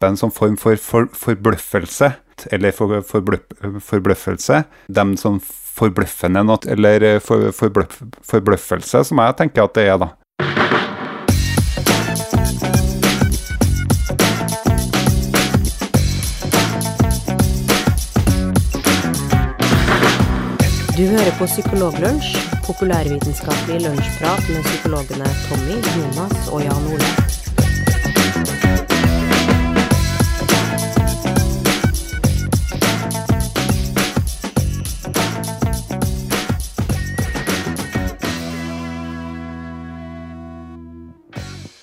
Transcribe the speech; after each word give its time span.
skaper 0.00 0.14
en 0.14 0.16
sånn 0.16 0.32
form 0.32 0.56
for, 0.56 0.76
for 0.80 1.08
forbløffelse, 1.12 2.14
eller 2.56 2.72
for, 2.72 3.02
forbløff, 3.04 3.42
forbløffelse. 3.84 4.64
Dem 4.88 5.16
som 5.20 5.36
forbløffende 5.44 6.40
noe, 6.42 6.56
eller 6.72 7.04
eh, 7.04 7.20
for, 7.20 7.52
forbløff, 7.52 8.00
forbløffelse, 8.24 9.04
som 9.04 9.20
jeg 9.20 9.36
tenker 9.36 9.68
at 9.68 9.74
det 9.76 9.84
er, 9.92 9.98
da. 10.00 10.08
Du 20.96 21.04
hører 21.08 21.32
på 21.36 21.44
Psykologlunsj, 21.48 22.40
populærvitenskapelig 22.64 23.84
lunsjprat 23.84 24.48
med 24.48 24.64
psykologene 24.64 25.28
Tommy, 25.44 25.76
Jonas 25.96 26.48
og 26.48 26.64
Jan 26.64 26.90
Ole. 26.94 27.49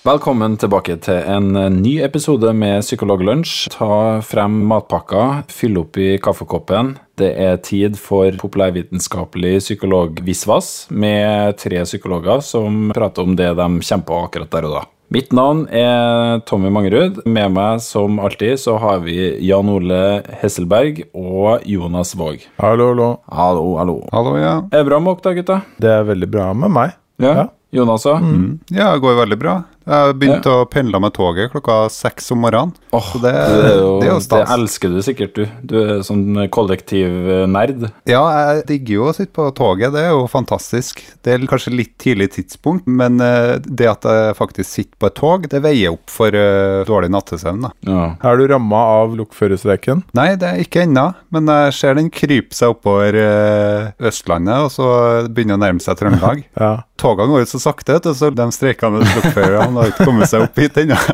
Velkommen 0.08 0.54
tilbake 0.56 0.94
til 1.04 1.18
en 1.28 1.50
eh, 1.60 1.66
ny 1.74 1.98
episode 2.06 2.54
med 2.56 2.80
Psykologlunsj. 2.86 3.74
Ta 3.74 4.22
frem 4.24 4.54
matpakka, 4.70 5.24
fyll 5.52 5.82
opp 5.82 6.00
i 6.00 6.14
kaffekoppen. 6.24 6.94
Det 7.20 7.34
er 7.44 7.58
tid 7.60 7.98
for 8.00 8.32
populærvitenskapelig 8.40 9.58
psykologvisvas 9.66 10.70
med 10.96 11.60
tre 11.60 11.82
psykologer 11.84 12.40
som 12.46 12.94
prater 12.96 13.28
om 13.28 13.36
det 13.36 13.50
de 13.60 13.68
kjemper 13.84 14.14
på 14.14 14.22
akkurat 14.30 14.54
der 14.56 14.70
og 14.70 14.78
da. 14.78 14.86
Mitt 15.12 15.36
navn 15.36 15.66
er 15.76 16.40
Tommy 16.48 16.72
Mangerud. 16.72 17.26
Med 17.28 17.52
meg 17.60 17.84
som 17.84 18.22
alltid 18.24 18.62
så 18.64 18.80
har 18.80 19.04
vi 19.04 19.34
Jan 19.44 19.76
Ole 19.76 20.02
Hesselberg 20.40 21.04
og 21.12 21.68
Jonas 21.68 22.16
Våg. 22.16 22.48
Hallo, 22.64 22.94
hallo. 22.94 23.14
Hallo, 23.28 23.70
hallo. 23.82 24.02
Hallo, 24.16 24.40
ja. 24.40 24.60
Er 24.72 24.86
det 24.86 24.90
bra 24.94 25.04
med 25.04 25.20
dere, 25.20 25.42
gutta? 25.42 25.64
Det 25.84 25.96
er 26.00 26.12
veldig 26.16 26.32
bra 26.32 26.54
med 26.56 26.78
meg. 26.80 26.96
Ja. 27.20 27.40
Ja. 27.42 27.50
Jonas 27.76 28.08
òg? 28.08 28.24
Mm. 28.24 28.54
Ja, 28.72 28.94
det 28.94 29.04
går 29.04 29.26
veldig 29.26 29.38
bra. 29.42 29.64
Jeg 29.88 29.96
har 30.04 30.16
begynt 30.20 30.48
å 30.52 30.56
pendle 30.68 31.00
med 31.00 31.14
toget 31.16 31.52
klokka 31.54 31.78
seks 31.94 32.32
om 32.36 32.42
morgenen. 32.44 32.74
Åh, 32.92 33.10
Så 33.14 33.22
det, 33.24 33.32
det, 33.32 33.70
er 33.72 33.78
jo, 33.80 33.92
det 34.02 34.16
det 34.34 34.42
elsker 34.58 34.92
du 34.92 35.00
sikkert, 35.06 35.38
du. 35.38 35.54
Du 35.64 35.76
er 35.80 36.02
sånn 36.04 36.42
kollektivnerd. 36.54 37.88
Ja, 38.10 38.22
jeg 38.36 38.66
digger 38.72 38.98
jo 38.98 39.08
å 39.08 39.16
sitte 39.16 39.34
på 39.38 39.48
toget, 39.56 39.94
det 39.96 40.04
er 40.08 40.12
jo 40.16 40.26
fantastisk. 40.32 41.02
Det 41.24 41.34
er 41.34 41.46
kanskje 41.50 41.76
litt 41.76 41.94
tidlig 42.02 42.30
tidspunkt, 42.36 42.88
men 42.88 43.22
eh, 43.24 43.56
det 43.64 43.88
at 43.92 44.08
jeg 44.08 44.36
faktisk 44.38 44.70
sitter 44.70 45.00
på 45.00 45.10
et 45.12 45.18
tog, 45.18 45.48
det 45.52 45.64
veier 45.64 45.96
opp 45.96 46.12
for 46.12 46.36
uh, 46.36 46.84
dårlig 46.88 47.12
nattesøvn, 47.14 47.68
da. 47.68 47.72
Ja. 47.88 48.04
Er 48.28 48.40
du 48.40 48.48
ramma 48.52 48.84
av 49.00 49.16
lokførerstreiken? 49.20 50.04
Nei, 50.18 50.30
det 50.40 50.52
er 50.52 50.64
ikke 50.64 50.84
ennå, 50.86 51.10
men 51.34 51.52
jeg 51.52 51.78
ser 51.80 51.98
den 51.98 52.12
krype 52.14 52.56
seg 52.58 52.76
oppover 52.76 53.18
uh, 53.18 54.08
Østlandet, 54.10 54.68
og 54.68 54.74
så 54.74 54.90
begynner 55.32 55.60
å 55.60 55.64
nærme 55.64 55.84
seg 55.84 56.00
Trøndelag. 56.02 56.44
Ja. 56.58 56.87
Togene 56.98 57.30
går 57.30 57.44
jo 57.44 57.50
så 57.54 57.60
sakte, 57.62 57.98
vet 57.98 58.08
du, 58.08 58.14
så 58.18 58.32
de 58.34 58.48
streikende 58.56 59.04
lokførerne 59.06 59.82
har 59.82 59.92
ikke 59.92 60.08
kommet 60.08 60.32
seg 60.32 60.48
opp 60.48 60.58
hit 60.62 60.80
ennå. 60.82 60.98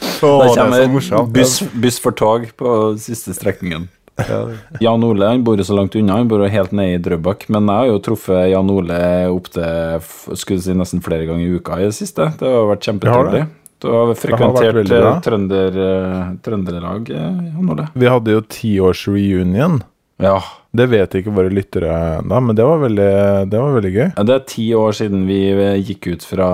Det 0.00 0.16
så 0.20 0.28
kommer 0.52 1.24
buss, 1.32 1.54
buss 1.72 1.96
for 2.04 2.12
tog 2.12 2.44
på 2.60 2.74
siste 3.00 3.32
strekningen. 3.32 3.88
Ja. 4.28 4.40
Jan 4.80 5.04
Ole 5.04 5.30
han 5.30 5.44
bor 5.44 5.56
jo 5.56 5.64
så 5.64 5.76
langt 5.76 5.96
unna, 5.96 6.18
han 6.20 6.28
bor 6.28 6.42
jo 6.44 6.50
helt 6.52 6.74
nede 6.76 6.98
i 6.98 7.00
Drøbak. 7.00 7.46
Men 7.48 7.68
jeg 7.70 7.82
har 7.82 7.88
jo 7.88 8.02
truffet 8.04 8.50
Jan 8.52 8.72
Ole 8.72 8.98
opptil 9.32 10.36
skulle 10.36 10.60
si, 10.64 10.76
nesten 10.76 11.00
flere 11.04 11.28
ganger 11.28 11.46
i 11.46 11.56
uka 11.56 11.80
i 11.80 11.88
det 11.88 11.96
siste. 11.96 12.28
Det 12.40 12.52
har 12.52 12.68
vært 12.68 12.90
kjempetrivelig. 12.90 13.46
Du 13.80 13.88
har 13.88 14.10
frekventert 14.12 14.74
veldig 14.76 14.98
bra. 15.00 15.12
eh, 15.16 15.22
trønder, 15.24 15.78
eh, 16.76 17.16
eh, 17.16 17.46
Jan 17.54 17.70
Ole. 17.72 17.86
Vi 17.94 18.10
hadde 18.12 18.34
jo 18.36 18.42
tiårs-reunion. 18.44 19.80
Ja. 20.22 20.38
Det 20.70 20.84
vet 20.86 21.14
ikke 21.18 21.32
våre 21.34 21.50
lyttere 21.50 21.90
ennå, 22.20 22.38
men 22.46 22.54
det 22.54 22.62
var, 22.62 22.78
veldig, 22.78 23.06
det 23.50 23.58
var 23.58 23.72
veldig 23.74 23.90
gøy. 23.90 24.04
Ja, 24.16 24.22
Det 24.28 24.34
er 24.36 24.44
ti 24.46 24.66
år 24.78 24.92
siden 24.94 25.24
vi 25.26 25.38
eh, 25.50 25.80
gikk 25.82 26.06
ut 26.12 26.22
fra 26.22 26.50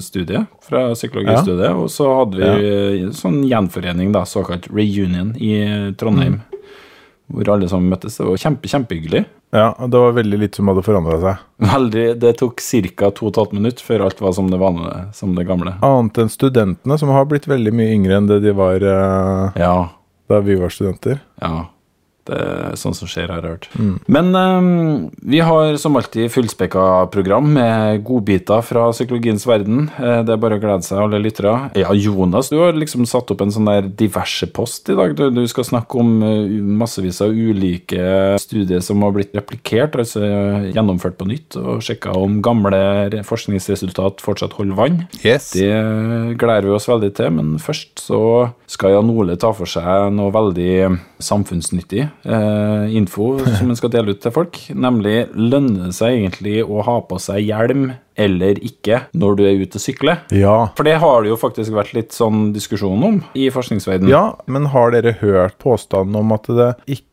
studiet, 0.00 0.46
fra 0.64 0.86
psykologistudiet, 0.94 1.74
og 1.76 1.90
så 1.92 2.06
hadde 2.22 2.38
vi 2.40 2.70
ja. 3.02 3.10
sånn 3.12 3.42
gjenforening, 3.44 4.14
da, 4.16 4.22
såkalt 4.24 4.70
reunion, 4.72 5.34
i 5.36 5.92
Trondheim. 6.00 6.40
Hvor 7.30 7.46
alle 7.52 7.68
sammen 7.70 7.92
møttes. 7.92 8.16
Det 8.18 8.24
var 8.26 8.40
kjempe, 8.42 8.66
kjempehyggelig. 8.66 9.20
Ja, 9.54 9.68
og 9.78 9.90
Det 9.92 9.98
var 10.02 10.16
veldig 10.16 10.38
litt 10.40 10.56
som 10.58 10.70
hadde 10.70 10.82
forandra 10.82 11.18
seg. 11.22 11.42
Veldig, 11.62 12.06
Det 12.22 12.32
tok 12.40 12.58
ca. 12.96 13.10
2 13.20 13.30
12 13.30 13.52
minutter 13.54 13.86
før 13.86 14.06
alt 14.06 14.22
var 14.24 14.32
som 14.34 14.48
det 14.50 14.58
vanlige, 14.58 15.02
som 15.14 15.34
det 15.36 15.44
gamle. 15.46 15.76
Annet 15.86 16.18
enn 16.18 16.32
studentene, 16.32 16.98
som 16.98 17.12
har 17.14 17.28
blitt 17.30 17.46
veldig 17.46 17.74
mye 17.76 17.92
yngre 17.94 18.16
enn 18.18 18.26
det 18.30 18.40
de 18.42 18.54
var 18.56 18.82
eh, 18.82 19.60
Ja, 19.62 19.76
da 20.30 20.40
vi 20.40 20.56
var 20.58 20.72
studenter. 20.74 21.20
ja. 21.42 21.68
Sånn 22.78 22.94
som 22.96 23.08
skjer, 23.10 23.30
har 23.32 23.42
jeg 23.42 23.54
hørt. 23.54 23.66
Men 24.10 24.30
um, 24.34 25.08
vi 25.26 25.40
har 25.44 25.76
som 25.80 25.96
alltid 25.98 26.30
fullspekka 26.32 27.06
program 27.12 27.52
med 27.54 28.04
godbiter 28.06 28.62
fra 28.64 28.88
psykologiens 28.94 29.46
verden. 29.48 29.88
Eh, 29.98 30.20
det 30.26 30.34
er 30.34 30.40
bare 30.40 30.58
å 30.58 30.62
glede 30.62 30.86
seg, 30.86 31.00
alle 31.02 31.20
lyttere. 31.22 31.54
Ja, 31.78 31.92
Jonas, 31.96 32.50
du 32.52 32.58
har 32.60 32.76
liksom 32.76 33.06
satt 33.08 33.30
opp 33.32 33.44
en 33.44 33.52
sånn 33.54 33.68
der 33.68 33.88
diverse 33.88 34.48
post 34.54 34.90
i 34.92 34.96
dag. 34.98 35.14
Du, 35.18 35.26
du 35.34 35.42
skal 35.50 35.66
snakke 35.66 36.00
om 36.00 36.12
eh, 36.26 36.56
massevis 36.80 37.20
av 37.24 37.34
ulike 37.34 38.36
studier 38.42 38.84
som 38.84 39.02
har 39.06 39.14
blitt 39.16 39.34
replikert, 39.36 39.98
altså 39.98 40.24
gjennomført 40.70 41.18
på 41.20 41.28
nytt, 41.30 41.58
og 41.60 41.84
sjekka 41.84 42.14
om 42.16 42.40
gamle 42.44 43.22
forskningsresultat 43.26 44.22
fortsatt 44.24 44.56
holder 44.58 44.78
vann. 44.78 45.02
Yes. 45.22 45.52
Det 45.56 45.70
gleder 46.40 46.68
vi 46.68 46.76
oss 46.76 46.88
veldig 46.90 47.12
til, 47.16 47.32
men 47.36 47.54
først 47.62 48.04
så 48.06 48.22
skal 48.70 48.96
Jan 48.96 49.12
Ole 49.12 49.36
ta 49.40 49.52
for 49.56 49.70
seg 49.70 50.10
noe 50.14 50.32
veldig 50.34 50.72
samfunnsnyttig 51.20 52.06
eh, 52.24 52.94
info 52.96 53.32
som 53.58 53.70
en 53.70 53.78
skal 53.78 53.92
dele 53.94 54.14
ut 54.14 54.22
til 54.22 54.34
folk. 54.34 54.60
Nemlig 54.74 55.30
lønner 55.34 55.90
det 55.90 55.96
seg 55.98 56.18
egentlig 56.18 56.60
å 56.64 56.84
ha 56.86 57.00
på 57.06 57.20
seg 57.22 57.44
hjelm 57.46 57.90
eller 58.20 58.58
ikke 58.64 59.04
når 59.16 59.36
du 59.38 59.44
er 59.48 59.60
ute 59.62 59.80
og 59.80 59.84
sykler? 59.84 60.24
Ja. 60.34 60.56
For 60.76 60.86
det 60.86 60.98
har 61.00 61.22
det 61.22 61.32
jo 61.32 61.38
faktisk 61.40 61.72
vært 61.76 61.94
litt 61.96 62.16
sånn 62.16 62.50
diskusjon 62.56 63.06
om 63.06 63.20
i 63.38 63.48
forskningsverdenen. 63.52 64.12
ja, 64.12 64.24
men 64.50 64.68
har 64.74 64.92
dere 64.94 65.16
hørt 65.22 65.56
påstanden 65.62 66.18
om 66.20 66.34
at 66.36 66.50
det 66.50 66.72
ikke 66.86 67.09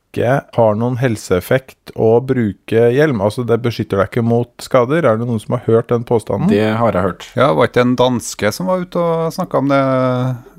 har 0.58 0.76
noen 0.80 0.98
helseeffekt 0.98 1.92
å 1.96 2.18
bruke 2.26 2.88
hjelm? 2.94 3.22
Altså, 3.22 3.46
det 3.48 3.60
beskytter 3.64 3.98
deg 4.02 4.10
ikke 4.10 4.24
mot 4.26 4.50
skader? 4.64 5.06
Er 5.06 5.18
det 5.20 5.28
noen 5.28 5.40
som 5.40 5.56
har 5.58 5.64
hørt 5.68 5.90
den 5.94 6.04
påstanden? 6.08 6.50
Det 6.52 6.64
har 6.80 6.94
jeg 6.98 7.06
hørt. 7.06 7.28
Ja, 7.38 7.52
var 7.54 7.70
ikke 7.70 7.84
en 7.86 7.96
danske 8.00 8.52
som 8.56 8.68
var 8.72 8.82
ute 8.86 8.98
og 9.02 9.34
snakka 9.36 9.62
om 9.62 9.70
det 9.72 9.82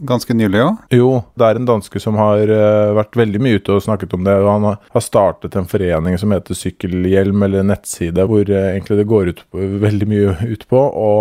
ganske 0.09 0.35
nylig 0.37 0.63
òg? 0.65 0.79
Jo, 0.95 1.11
det 1.39 1.49
er 1.49 1.61
en 1.61 1.69
danske 1.69 2.01
som 2.03 2.17
har 2.21 2.43
eh, 2.49 2.93
vært 2.99 3.19
veldig 3.19 3.41
mye 3.45 3.59
ute 3.61 3.75
og 3.77 3.85
snakket 3.85 4.15
om 4.15 4.25
det. 4.25 4.37
og 4.43 4.51
Han 4.53 4.69
har- 4.73 5.05
startet 5.09 5.55
en 5.57 5.65
forening 5.69 6.19
som 6.19 6.31
heter 6.35 6.55
Sykkelhjelm, 6.59 7.43
eller 7.47 7.63
nettside, 7.65 8.25
hvor 8.29 8.43
eh, 8.51 8.73
egentlig 8.77 8.99
det 8.99 9.07
går 9.09 9.29
ut 9.33 9.45
på, 9.51 9.63
veldig 9.85 10.09
mye 10.11 10.35
ut 10.53 10.67
på 10.69 10.81
å 10.81 11.13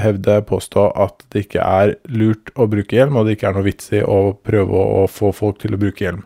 hevde, 0.00 0.40
påstå 0.48 0.88
at 0.96 1.24
det 1.32 1.46
ikke 1.46 1.60
er 1.64 1.94
lurt 2.08 2.52
å 2.56 2.66
bruke 2.70 2.96
hjelm, 2.96 3.16
og 3.20 3.26
det 3.26 3.36
ikke 3.38 3.48
er 3.50 3.56
noe 3.58 3.66
vits 3.66 3.92
i 3.96 4.02
å 4.02 4.32
prøve 4.44 4.84
å 5.00 5.06
få 5.10 5.32
folk 5.36 5.58
til 5.62 5.74
å 5.76 5.80
bruke 5.80 6.04
hjelm. 6.04 6.24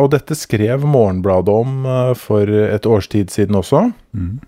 Og 0.00 0.10
dette 0.14 0.36
skrev 0.38 0.86
Morgenbladet 0.88 1.52
om 1.52 1.84
eh, 1.84 2.12
for 2.18 2.48
et 2.48 2.86
års 2.88 3.10
tid 3.12 3.32
siden 3.32 3.58
også. 3.60 3.90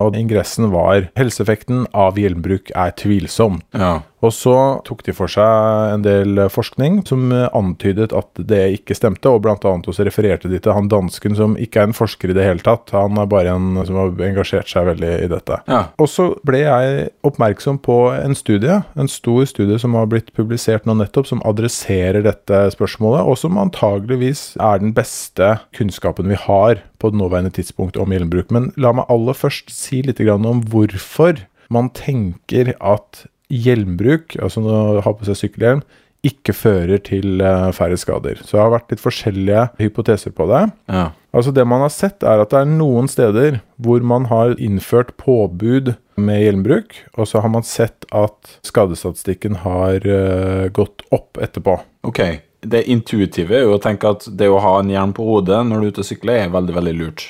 Og 0.02 0.16
ingressen 0.18 0.70
var 0.72 1.08
'Helseeffekten 1.16 1.86
av 1.94 2.18
hjelmbruk 2.18 2.72
er 2.74 2.92
tvilsom'. 2.98 3.60
Ja. 3.72 4.02
Og 4.22 4.30
så 4.30 4.54
tok 4.86 5.02
de 5.06 5.14
for 5.16 5.30
seg 5.30 5.96
en 5.96 6.04
del 6.04 6.44
forskning 6.52 7.00
som 7.08 7.32
eh, 7.34 7.48
antydet 7.58 8.12
at 8.14 8.38
det 8.38 8.60
ikke 8.78 8.94
stemte, 8.94 9.30
og 9.30 9.42
blant 9.42 9.64
annet 9.66 9.88
også 9.90 10.06
refererte 10.06 10.50
de 10.50 10.60
til 10.62 10.76
han 10.76 10.90
dansken 10.92 11.34
som 11.38 11.56
ikke 11.58 11.82
er 11.82 11.90
en 11.90 11.96
forsker 11.96 12.30
i 12.30 12.36
det 12.38 12.46
hele 12.46 12.62
tatt. 12.62 12.92
Han 12.94 13.18
er 13.18 13.26
bare 13.30 13.56
en 13.56 13.80
som 13.88 13.98
har 13.98 14.14
engasjert 14.28 14.70
seg 14.70 14.86
veldig 14.92 15.12
i 15.24 15.30
dette. 15.32 15.58
Ja. 15.66 15.82
Og 15.98 16.10
så 16.12 16.28
ble 16.46 16.62
jeg 16.62 17.08
oppmerksom 17.26 17.80
på 17.82 17.98
en 18.14 18.38
studie, 18.38 18.78
en 18.94 19.10
stor 19.10 19.42
studie 19.50 19.80
som 19.82 19.98
har 19.98 20.06
blitt 20.12 20.30
publisert 20.36 20.86
nå 20.86 20.94
nettopp, 21.00 21.26
som 21.26 21.42
adresserer 21.48 22.22
dette 22.22 22.62
spørsmålet, 22.76 23.26
og 23.26 23.40
som 23.42 23.58
antageligvis 23.58 24.53
er 24.62 24.82
den 24.82 24.94
beste 24.94 25.56
kunnskapen 25.74 26.30
vi 26.30 26.38
har 26.38 26.84
på 27.03 27.10
det 27.13 27.19
nåværende 27.21 27.53
tidspunkt 27.59 27.99
om 28.01 28.15
hjelmbruk. 28.15 28.53
Men 28.54 28.71
la 28.81 28.95
meg 28.97 29.10
aller 29.13 29.37
først 29.37 29.72
si 29.75 30.03
litt 30.07 30.22
om 30.22 30.63
hvorfor 30.71 31.43
man 31.72 31.91
tenker 31.97 32.75
at 32.78 33.25
hjelmbruk, 33.53 34.37
altså 34.41 34.63
å 34.65 35.03
ha 35.04 35.13
på 35.16 35.28
seg 35.28 35.41
sykkelhjelm, 35.41 35.83
ikke 36.22 36.54
fører 36.54 37.01
til 37.03 37.43
eh, 37.43 37.72
færre 37.75 37.99
skader. 37.99 38.39
Så 38.47 38.54
det 38.54 38.63
har 38.63 38.71
vært 38.77 38.93
litt 38.95 39.03
forskjellige 39.03 39.65
hypoteser 39.81 40.34
på 40.37 40.47
det. 40.53 40.63
Ja. 40.93 41.09
Altså 41.34 41.51
Det 41.54 41.65
man 41.66 41.83
har 41.83 41.91
sett, 41.91 42.22
er 42.22 42.43
at 42.43 42.53
det 42.53 42.60
er 42.60 42.71
noen 42.71 43.10
steder 43.10 43.59
hvor 43.83 44.04
man 44.07 44.28
har 44.31 44.54
innført 44.63 45.16
påbud 45.19 45.95
med 46.21 46.45
hjelmbruk, 46.45 46.95
og 47.16 47.27
så 47.27 47.43
har 47.43 47.51
man 47.51 47.66
sett 47.66 48.07
at 48.15 48.54
skadestatistikken 48.69 49.63
har 49.65 50.07
eh, 50.07 50.71
gått 50.71 51.03
opp 51.10 51.41
etterpå. 51.43 51.81
Ok. 52.07 52.22
Det 52.62 52.84
intuitive 52.88 53.56
er 53.59 53.64
jo 53.66 53.76
å 53.76 53.80
tenke 53.82 54.09
at 54.14 54.26
det 54.38 54.47
å 54.48 54.60
ha 54.62 54.76
en 54.80 54.91
hjelm 54.92 55.12
på 55.16 55.24
hodet 55.26 55.64
når 55.66 55.80
du 55.80 55.86
er 55.86 55.92
ute 55.97 56.04
og 56.04 56.06
sykler, 56.06 56.44
er 56.44 56.53
veldig, 56.54 56.74
veldig 56.76 56.92
lurt. 56.98 57.24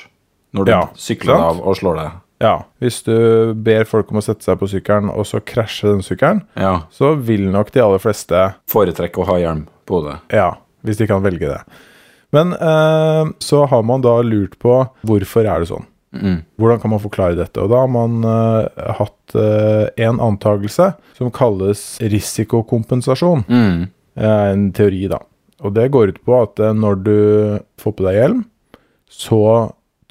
Når 0.53 0.65
du 0.65 0.71
Ja, 0.71 0.81
sykler 0.93 1.33
sant? 1.33 1.43
av 1.47 1.61
og 1.67 1.75
slår 1.79 1.95
deg. 1.97 2.11
Ja, 2.43 2.57
Hvis 2.81 3.01
du 3.05 3.53
ber 3.55 3.85
folk 3.87 4.11
om 4.11 4.17
å 4.19 4.21
sette 4.23 4.43
seg 4.43 4.59
på 4.59 4.67
sykkelen, 4.67 5.09
og 5.09 5.25
så 5.25 5.39
krasjer 5.39 5.93
den 5.93 6.01
sykkelen, 6.03 6.41
Ja. 6.59 6.81
så 6.91 7.15
vil 7.17 7.47
nok 7.49 7.71
de 7.71 7.79
aller 7.81 7.99
fleste 8.03 8.53
Foretrekke 8.67 9.21
å 9.23 9.25
ha 9.25 9.37
hjelm. 9.39 9.67
på 9.87 10.01
hodet. 10.03 10.19
Ja, 10.29 10.55
hvis 10.85 10.97
de 10.97 11.07
kan 11.07 11.23
velge 11.23 11.47
det. 11.47 11.61
Men 12.31 12.53
eh, 12.53 13.31
så 13.39 13.65
har 13.67 13.83
man 13.83 14.01
da 14.01 14.21
lurt 14.21 14.57
på 14.59 14.89
hvorfor 15.05 15.45
er 15.45 15.59
det 15.59 15.69
sånn. 15.69 15.85
Mm. 16.13 16.43
Hvordan 16.59 16.81
kan 16.81 16.89
man 16.91 16.99
forklare 16.99 17.35
dette? 17.35 17.57
Og 17.61 17.69
da 17.69 17.79
har 17.81 17.87
man 17.87 18.23
eh, 18.23 18.93
hatt 18.99 19.35
eh, 19.35 19.89
en 20.05 20.19
antakelse 20.19 20.93
som 21.17 21.31
kalles 21.31 21.97
risikokompensasjon. 22.01 23.43
Mm. 23.47 23.87
Eh, 24.15 24.47
en 24.53 24.67
teori, 24.75 25.05
da. 25.11 25.21
Og 25.63 25.73
det 25.77 25.91
går 25.93 26.13
ut 26.13 26.19
på 26.25 26.41
at 26.41 26.59
eh, 26.61 26.75
når 26.75 26.99
du 27.05 27.17
får 27.81 27.95
på 27.97 28.07
deg 28.07 28.19
hjelm, 28.19 28.43
så 29.09 29.41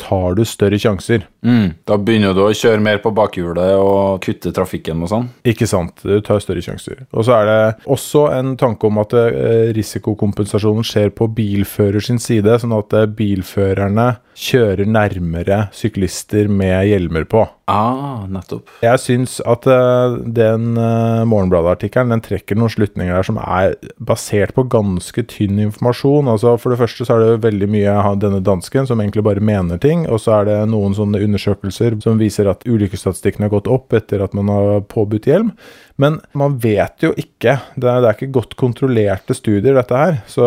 tar 0.01 0.37
du 0.39 0.45
større 0.49 0.79
sjanser. 0.81 1.27
Mm. 1.43 1.75
Da 1.89 1.99
begynner 1.99 2.35
du 2.37 2.45
å 2.45 2.53
kjøre 2.55 2.83
mer 2.83 3.01
på 3.03 3.13
bakhjulet 3.15 3.75
og 3.81 4.23
kutte 4.25 4.53
trafikken 4.55 5.03
og 5.03 5.11
sånn. 5.11 5.29
Ikke 5.49 5.67
sant? 5.71 6.05
Du 6.07 6.21
tar 6.25 6.43
større 6.43 6.63
sjanser. 6.65 7.05
Og 7.11 7.27
så 7.27 7.37
er 7.41 7.49
det 7.49 7.89
også 7.91 8.29
en 8.37 8.55
tanke 8.61 8.89
om 8.89 9.01
at 9.03 9.15
eh, 9.19 9.73
risikokompensasjonen 9.77 10.87
skjer 10.87 11.13
på 11.17 11.29
bilfører 11.35 12.03
sin 12.05 12.23
side, 12.23 12.61
sånn 12.63 12.77
at 12.77 12.95
eh, 12.97 13.09
bilførerne 13.11 14.13
kjører 14.39 14.89
nærmere 14.89 15.67
syklister 15.77 16.49
med 16.49 16.87
hjelmer 16.89 17.27
på. 17.29 17.45
Ah, 17.69 18.25
nettopp. 18.33 18.71
Jeg 18.85 19.01
syns 19.03 19.39
at 19.49 19.67
eh, 19.71 20.17
den 20.39 20.73
Morgenbladet-artikkelen 20.79 22.15
den 22.15 22.25
trekker 22.25 22.59
noen 22.59 22.73
slutninger 22.73 23.15
der 23.19 23.27
som 23.27 23.39
er 23.43 23.77
basert 23.99 24.55
på 24.57 24.67
ganske 24.73 25.27
tynn 25.31 25.61
informasjon. 25.67 26.31
Altså 26.31 26.55
For 26.61 26.73
det 26.73 26.81
første 26.83 27.07
så 27.09 27.17
er 27.17 27.25
det 27.27 27.45
veldig 27.49 27.71
mye 27.73 27.99
av 27.99 28.19
denne 28.23 28.43
dansken 28.45 28.89
som 28.89 29.03
egentlig 29.03 29.27
bare 29.27 29.43
mener 29.43 29.82
ting, 29.83 30.05
og 30.09 30.21
så 30.23 30.39
er 30.39 30.49
det 30.49 30.59
noen 30.73 30.95
sånne 30.97 31.21
undersøkelser 31.27 31.99
som 32.05 32.21
viser 32.21 32.49
at 32.51 32.65
ulykkesstatistikken 32.69 33.47
har 33.47 33.53
gått 33.53 33.71
opp 33.71 33.95
etter 33.97 34.23
at 34.25 34.37
man 34.37 34.51
har 34.53 34.85
påbudt 34.91 35.29
hjelm. 35.29 35.53
Men 36.01 36.21
man 36.39 36.57
vet 36.63 37.05
jo 37.05 37.13
ikke. 37.19 37.59
Det 37.77 37.89
er, 37.89 38.01
det 38.03 38.09
er 38.09 38.17
ikke 38.17 38.33
godt 38.39 38.57
kontrollerte 38.61 39.37
studier, 39.37 39.77
dette 39.77 39.99
her. 39.99 40.21
Så 40.31 40.47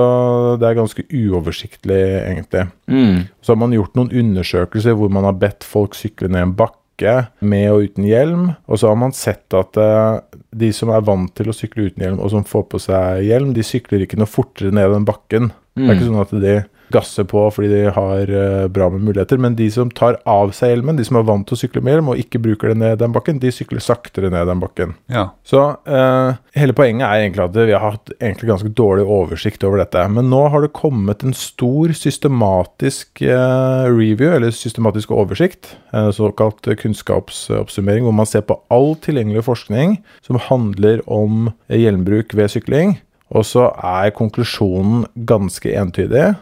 det 0.61 0.69
er 0.69 0.79
ganske 0.79 1.05
uoversiktlig, 1.05 2.01
egentlig. 2.23 2.65
Mm. 2.91 3.27
Så 3.43 3.53
har 3.53 3.61
man 3.61 3.75
gjort 3.75 3.95
noen 3.99 4.13
undersøkelser 4.23 4.97
hvor 4.97 5.13
man 5.13 5.27
har 5.27 5.37
bedt 5.39 5.67
folk 5.67 5.97
sykle 5.97 6.31
ned 6.31 6.49
en 6.49 6.55
bakke 6.57 7.15
med 7.45 7.67
og 7.73 7.89
uten 7.89 8.07
hjelm. 8.07 8.47
Og 8.65 8.81
så 8.81 8.91
har 8.91 8.99
man 8.99 9.15
sett 9.15 9.55
at 9.57 9.79
eh, 9.79 10.21
de 10.55 10.71
som 10.75 10.91
er 10.95 11.05
vant 11.05 11.31
til 11.35 11.51
å 11.51 11.55
sykle 11.55 11.89
uten 11.89 12.07
hjelm, 12.07 12.23
og 12.23 12.31
som 12.33 12.47
får 12.47 12.69
på 12.71 12.81
seg 12.87 13.25
hjelm, 13.27 13.53
de 13.55 13.65
sykler 13.67 14.05
ikke 14.05 14.19
noe 14.21 14.31
fortere 14.31 14.73
ned 14.75 14.93
den 14.95 15.07
bakken. 15.07 15.51
Det 15.75 15.89
er 15.89 15.97
ikke 15.97 16.07
sånn 16.07 16.23
at 16.23 16.35
de 16.39 16.55
gasser 16.93 17.25
på 17.29 17.43
fordi 17.53 17.69
de 17.71 17.81
har 17.95 18.29
eh, 18.29 18.67
bra 18.71 18.89
med 18.93 19.05
muligheter, 19.07 19.39
men 19.41 19.57
de 19.57 19.67
som 19.73 19.91
tar 19.93 20.19
av 20.29 20.53
seg 20.55 20.73
hjelmen, 20.73 20.99
de 20.99 21.05
som 21.07 21.19
er 21.19 21.27
vant 21.27 21.45
til 21.47 21.57
å 21.57 21.61
sykle 21.61 21.83
med 21.85 21.95
hjelm 21.95 22.11
og 22.13 22.21
ikke 22.21 22.41
bruker 22.43 22.71
det 22.71 22.77
ned 22.81 22.99
den 23.01 23.15
bakken, 23.15 23.39
de 23.41 23.51
sykler 23.53 23.83
saktere 23.83 24.31
ned 24.33 24.49
den 24.49 24.61
bakken. 24.61 24.95
Ja. 25.11 25.27
Så 25.47 25.63
eh, 25.87 26.37
hele 26.57 26.75
poenget 26.77 27.07
er 27.07 27.23
egentlig 27.23 27.45
at 27.45 27.57
vi 27.57 27.75
har 27.75 27.85
hatt 27.85 28.13
egentlig 28.17 28.51
ganske 28.51 28.73
dårlig 28.77 29.07
oversikt 29.17 29.65
over 29.67 29.81
dette. 29.81 30.03
Men 30.11 30.29
nå 30.31 30.43
har 30.53 30.65
det 30.65 30.73
kommet 30.77 31.25
en 31.25 31.35
stor 31.37 31.93
systematisk 31.97 33.23
eh, 33.25 33.87
review, 33.89 34.29
eller 34.35 34.53
systematisk 34.55 35.13
oversikt, 35.15 35.75
en 35.95 36.11
såkalt 36.15 36.67
kunnskapsoppsummering, 36.81 38.05
hvor 38.05 38.15
man 38.15 38.29
ser 38.29 38.45
på 38.45 38.59
all 38.73 38.93
tilgjengelig 39.03 39.45
forskning 39.47 39.99
som 40.25 40.41
handler 40.49 41.03
om 41.09 41.49
eh, 41.69 41.79
hjelmbruk 41.81 42.35
ved 42.37 42.53
sykling. 42.53 42.97
Og 43.33 43.45
så 43.47 43.71
er 43.81 44.13
konklusjonen 44.13 45.07
ganske 45.27 45.71
entydig. 45.73 46.35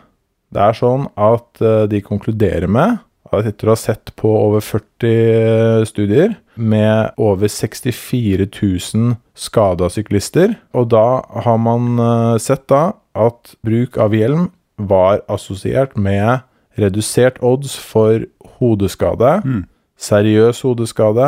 Det 0.54 0.62
er 0.62 0.78
sånn 0.78 1.08
at 1.18 1.64
eh, 1.64 1.84
de 1.90 2.02
konkluderer 2.06 2.70
med 2.70 3.02
at 3.34 3.48
etter 3.50 3.70
å 3.70 3.74
ha 3.74 3.80
sett 3.80 4.12
på 4.20 4.30
over 4.30 4.62
40 4.62 5.88
studier 5.90 6.36
med 6.54 7.18
over 7.18 7.50
64 7.50 8.46
000 8.46 9.16
skada 9.34 9.90
syklister, 9.90 10.54
og 10.78 10.92
da 10.94 11.24
har 11.46 11.58
man 11.62 11.98
eh, 11.98 12.36
sett 12.44 12.68
da 12.70 12.92
at 13.18 13.56
bruk 13.66 13.98
av 14.02 14.14
hjelm 14.18 14.52
var 14.78 15.24
assosiert 15.32 15.98
med 15.98 16.46
redusert 16.78 17.38
odds 17.46 17.76
for 17.78 18.26
hodeskade, 18.58 19.36
seriøs 20.02 20.64
hodeskade, 20.66 21.28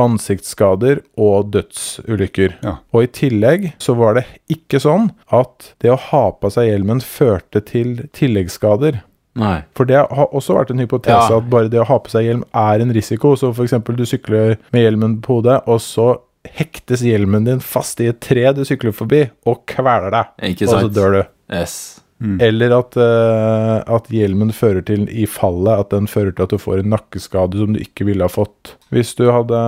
ansiktsskader 0.00 1.00
og 1.20 1.50
dødsulykker. 1.54 2.56
Ja. 2.64 2.76
Og 2.94 3.06
i 3.06 3.10
tillegg 3.14 3.72
så 3.82 3.94
var 3.98 4.18
det 4.18 4.24
ikke 4.52 4.80
sånn 4.82 5.10
at 5.34 5.72
det 5.84 5.92
å 5.94 5.98
ha 6.10 6.24
på 6.38 6.50
seg 6.54 6.70
hjelmen 6.70 7.02
førte 7.04 7.62
til 7.64 8.04
tilleggsskader. 8.16 9.00
Nei. 9.38 9.56
For 9.74 9.88
det 9.90 9.96
har 9.98 10.28
også 10.30 10.54
vært 10.54 10.70
en 10.70 10.78
hypotese 10.84 11.30
Ja. 11.30 11.38
at 11.40 11.48
bare 11.50 11.68
det 11.68 11.80
å 11.82 11.88
ha 11.88 11.98
på 11.98 12.10
seg 12.12 12.28
hjelm 12.28 12.44
er 12.54 12.80
en 12.84 12.92
risiko. 12.94 13.34
Så 13.36 13.50
f.eks. 13.54 13.72
du 13.96 14.04
sykler 14.06 14.56
med 14.72 14.82
hjelmen 14.86 15.20
på 15.22 15.40
hodet, 15.40 15.62
og 15.66 15.80
så 15.82 16.18
hektes 16.44 17.00
hjelmen 17.02 17.44
din 17.46 17.60
fast 17.60 18.00
i 18.00 18.06
et 18.12 18.20
tre 18.20 18.52
du 18.52 18.62
sykler 18.64 18.92
forbi, 18.92 19.30
og 19.46 19.64
kveler 19.66 20.10
deg. 20.12 20.24
Ikke 20.52 20.68
Og 20.68 20.80
så 20.84 20.88
dør 20.92 21.12
du. 21.16 21.22
Yes. 21.54 22.00
Eller 22.44 22.72
at, 22.76 22.96
uh, 22.96 23.82
at 23.96 24.08
hjelmen 24.12 24.52
fører 24.56 24.84
til, 24.86 25.06
i 25.10 25.26
fallet, 25.30 25.84
at 25.84 25.92
den 25.94 26.08
fører 26.10 26.32
til 26.32 26.46
at 26.46 26.54
du 26.54 26.60
får 26.60 26.82
en 26.82 26.92
nakkeskade 26.94 27.60
som 27.60 27.76
du 27.76 27.82
ikke 27.82 28.08
ville 28.08 28.24
ha 28.24 28.32
fått 28.32 28.74
hvis 28.94 29.14
du 29.18 29.26
hadde 29.34 29.60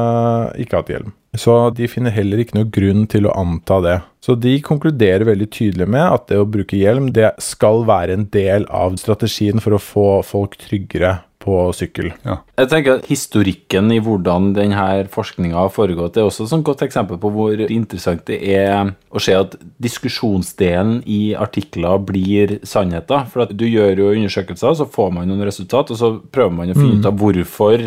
ikke 0.63 0.81
hatt 0.81 0.93
hjelm. 0.93 1.15
Så 1.37 1.57
de 1.77 1.89
finner 1.91 2.15
heller 2.15 2.41
ikke 2.41 2.57
noe 2.57 2.71
grunn 2.73 3.05
til 3.13 3.29
å 3.29 3.35
anta 3.37 3.81
det. 3.85 3.97
Så 4.27 4.35
de 4.35 4.57
konkluderer 4.59 5.23
veldig 5.29 5.47
tydelig 5.55 5.87
med 5.95 6.03
at 6.03 6.25
det 6.33 6.41
å 6.43 6.49
bruke 6.51 6.75
hjelm, 6.75 7.13
det 7.15 7.37
skal 7.43 7.85
være 7.87 8.17
en 8.17 8.27
del 8.35 8.67
av 8.75 8.97
strategien 8.99 9.63
for 9.63 9.77
å 9.77 9.83
få 9.83 10.07
folk 10.27 10.57
tryggere 10.59 11.21
på 11.47 11.59
sykkel. 11.79 12.09
Jeg 12.27 12.71
tenker 12.73 12.97
at 12.97 13.07
Historikken 13.07 13.93
i 13.95 14.01
hvordan 14.03 14.49
denne 14.57 15.05
forskninga 15.13 15.61
har 15.61 15.71
foregått, 15.71 16.19
er 16.19 16.27
også 16.27 16.49
et 16.49 16.65
godt 16.67 16.83
eksempel 16.89 17.21
på 17.23 17.31
hvor 17.31 17.63
interessant 17.69 18.25
det 18.27 18.41
er 18.51 18.91
å 19.15 19.23
se 19.23 19.37
at 19.37 19.55
diskusjonsdelen 19.79 21.05
i 21.07 21.37
artikler 21.39 22.03
blir 22.03 22.57
sannheter. 22.67 23.29
For 23.31 23.47
at 23.47 23.55
du 23.55 23.63
gjør 23.69 24.03
jo 24.03 24.11
undersøkelser, 24.17 24.75
så 24.81 24.89
får 24.91 25.15
man 25.15 25.31
noen 25.31 25.47
resultat, 25.47 25.95
og 25.95 26.03
så 26.03 26.13
prøver 26.35 26.59
man 26.59 26.75
å 26.75 26.79
finne 26.81 26.99
ut 26.99 27.07
av 27.07 27.23
hvorfor 27.23 27.87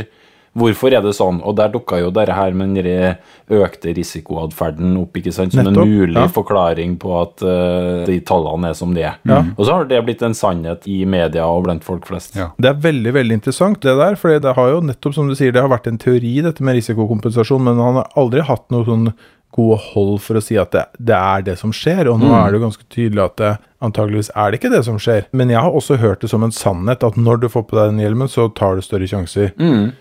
Hvorfor 0.60 0.94
er 0.94 1.04
det 1.06 1.16
sånn? 1.18 1.42
Og 1.48 1.56
der 1.58 1.72
dukka 1.74 2.02
jo 2.02 2.12
dette 2.14 2.36
her 2.36 2.56
med 2.58 2.78
den 2.78 3.18
økte 3.60 3.94
risikoatferden 3.98 4.98
opp, 5.00 5.18
ikke 5.18 5.34
sant? 5.36 5.56
Som 5.56 5.66
Nettopp, 5.66 5.86
en 5.86 5.96
mulig 5.96 6.20
ja. 6.20 6.28
forklaring 6.34 6.98
på 7.02 7.16
at 7.20 7.46
uh, 7.46 8.04
de 8.08 8.20
tallene 8.28 8.72
er 8.72 8.78
som 8.78 8.94
de 8.96 9.06
er. 9.08 9.18
Ja. 9.30 9.42
Og 9.56 9.66
så 9.66 9.78
har 9.78 9.90
det 9.90 10.04
blitt 10.08 10.24
en 10.26 10.38
sannhet 10.38 10.86
i 10.90 11.02
media 11.10 11.48
og 11.50 11.66
blant 11.68 11.88
folk 11.88 12.08
flest. 12.10 12.38
Ja. 12.40 12.52
Det 12.60 12.72
er 12.74 12.86
veldig 12.86 13.16
veldig 13.18 13.40
interessant, 13.40 13.82
det 13.86 13.98
der. 14.00 14.20
For 14.20 14.38
det 14.38 14.56
har 14.60 14.72
jo 14.76 14.86
nettopp, 14.86 15.18
som 15.18 15.32
du 15.32 15.38
sier, 15.40 15.56
det 15.56 15.64
har 15.64 15.72
vært 15.72 15.90
en 15.90 16.00
teori, 16.02 16.38
dette 16.46 16.66
med 16.66 16.80
risikokompensasjon, 16.80 17.66
men 17.66 17.82
han 17.82 18.02
har 18.02 18.16
aldri 18.20 18.46
hatt 18.46 18.68
noe 18.74 18.88
sånn 18.88 19.12
gode 19.56 19.80
hold 19.92 20.19
for 20.22 20.38
å 20.40 20.44
si 20.44 20.57
at 20.62 20.72
det, 20.75 20.86
det 21.00 21.16
er 21.18 21.44
det 21.48 21.57
som 21.62 21.74
skjer. 21.75 22.10
Og 22.12 22.22
nå 22.22 22.30
er 22.38 22.50
det 22.51 22.60
jo 22.60 22.66
ganske 22.68 22.86
tydelig 22.94 23.24
at 23.25 23.36
det, 23.42 23.51
antageligvis 23.86 24.30
er 24.36 24.51
det 24.51 24.60
ikke 24.60 24.72
det 24.74 24.81
som 24.86 24.98
skjer. 25.00 25.25
Men 25.31 25.51
jeg 25.54 25.62
har 25.63 25.75
også 25.75 25.97
hørt 26.02 26.21
det 26.24 26.30
som 26.33 26.44
en 26.45 26.52
sannhet 26.56 27.04
at 27.07 27.18
når 27.19 27.44
du 27.44 27.47
får 27.52 27.64
på 27.69 27.78
deg 27.78 27.94
den 27.94 28.02
hjelmen, 28.04 28.30
så 28.31 28.50
tar 28.52 28.76
du 28.76 28.83
større 28.85 29.07
sjanser. 29.09 29.54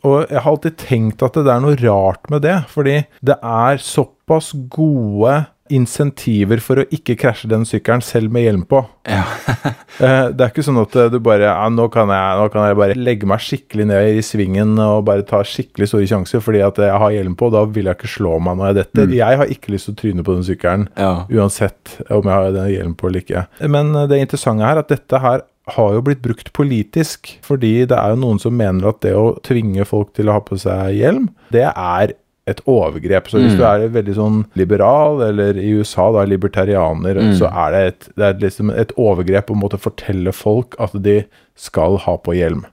Og 0.03 0.25
jeg 0.27 0.43
har 0.43 0.51
alltid 0.53 0.79
tenkt 0.83 1.23
at 1.23 1.39
det 1.39 1.53
er 1.53 1.63
noe 1.63 1.79
rart 1.81 2.27
med 2.33 2.43
det, 2.47 2.57
fordi 2.73 3.01
det 3.25 3.39
er 3.39 3.79
såpass 3.83 4.51
gode 4.75 5.37
insentiver 5.75 6.61
for 6.63 6.81
å 6.83 6.87
ikke 6.95 7.17
krasje 7.21 7.49
den 7.51 7.65
sykkelen 7.69 8.03
selv 8.05 8.33
med 8.35 8.45
hjelm 8.47 8.65
på. 8.69 8.85
Ja. 9.09 9.25
Eh, 9.99 10.29
Det 10.31 10.45
er 10.45 10.51
ikke 10.53 10.63
sånn 10.63 10.77
at 10.79 10.93
eh, 10.95 11.09
du 11.11 11.17
bare 11.25 11.49
ja, 11.49 11.65
nå, 11.75 11.89
kan 11.91 12.07
jeg, 12.13 12.35
nå 12.39 12.45
kan 12.55 12.69
jeg 12.69 12.77
bare 12.79 12.95
legge 12.95 13.27
meg 13.27 13.41
skikkelig 13.43 13.87
ned 13.91 14.19
i 14.21 14.23
svingen 14.23 14.77
og 14.79 15.01
bare 15.09 15.25
ta 15.27 15.41
skikkelig 15.43 15.89
store 15.91 16.07
sjanser 16.07 16.43
fordi 16.45 16.61
at 16.63 16.79
jeg 16.85 17.01
har 17.03 17.15
hjelm 17.17 17.35
på, 17.35 17.49
og 17.49 17.57
da 17.57 17.65
vil 17.67 17.89
jeg 17.91 17.99
ikke 17.99 18.11
slå 18.13 18.37
meg 18.45 18.61
når 18.61 18.69
jeg 18.69 18.77
detter. 18.79 19.15
Jeg 19.19 19.41
har 19.41 19.51
ikke 19.51 19.73
lyst 19.75 19.89
til 19.89 19.97
å 19.97 19.99
tryne 20.05 20.23
på 20.29 20.37
den 20.39 20.47
sykkelen, 20.47 20.85
Ja. 21.03 21.11
uansett 21.35 21.97
om 22.15 22.23
jeg 22.31 22.31
har 22.37 22.55
den 22.55 22.71
hjelm 22.77 22.95
på 23.01 23.09
eller 23.11 23.25
ikke. 23.27 23.43
Men 23.75 23.91
eh, 23.99 24.07
det 24.13 24.21
interessante 24.23 24.69
her 24.69 24.79
er 24.79 24.85
at 24.87 24.95
dette 24.95 25.23
her 25.25 25.43
har 25.75 25.91
jo 25.99 26.05
blitt 26.07 26.23
brukt 26.25 26.53
politisk, 26.57 27.35
fordi 27.45 27.73
det 27.91 27.99
er 27.99 28.15
jo 28.15 28.23
noen 28.23 28.39
som 28.41 28.55
mener 28.57 28.87
at 28.93 29.03
det 29.03 29.17
å 29.19 29.33
tvinge 29.45 29.83
folk 29.89 30.15
til 30.17 30.31
å 30.31 30.39
ha 30.39 30.45
på 30.47 30.57
seg 30.63 30.95
hjelm, 31.01 31.27
det 31.53 31.67
er 31.75 32.15
et 32.49 32.63
overgrep. 32.69 33.29
Så 33.31 33.43
hvis 33.43 33.57
du 33.59 33.65
er 33.67 33.87
veldig 33.95 34.15
sånn 34.17 34.39
liberal, 34.59 35.23
eller 35.29 35.59
i 35.61 35.71
USA 35.79 36.09
da 36.15 36.25
libertarianer, 36.29 37.21
så 37.39 37.51
er 37.51 37.75
det, 37.75 37.83
et, 37.91 38.09
det 38.19 38.29
er 38.29 38.41
liksom 38.47 38.73
et 38.75 38.95
overgrep 38.97 39.53
å 39.53 39.59
måtte 39.59 39.81
fortelle 39.81 40.35
folk 40.37 40.79
at 40.83 40.97
de 41.05 41.21
skal 41.59 41.99
ha 42.05 42.17
på 42.23 42.37
hjelm. 42.39 42.65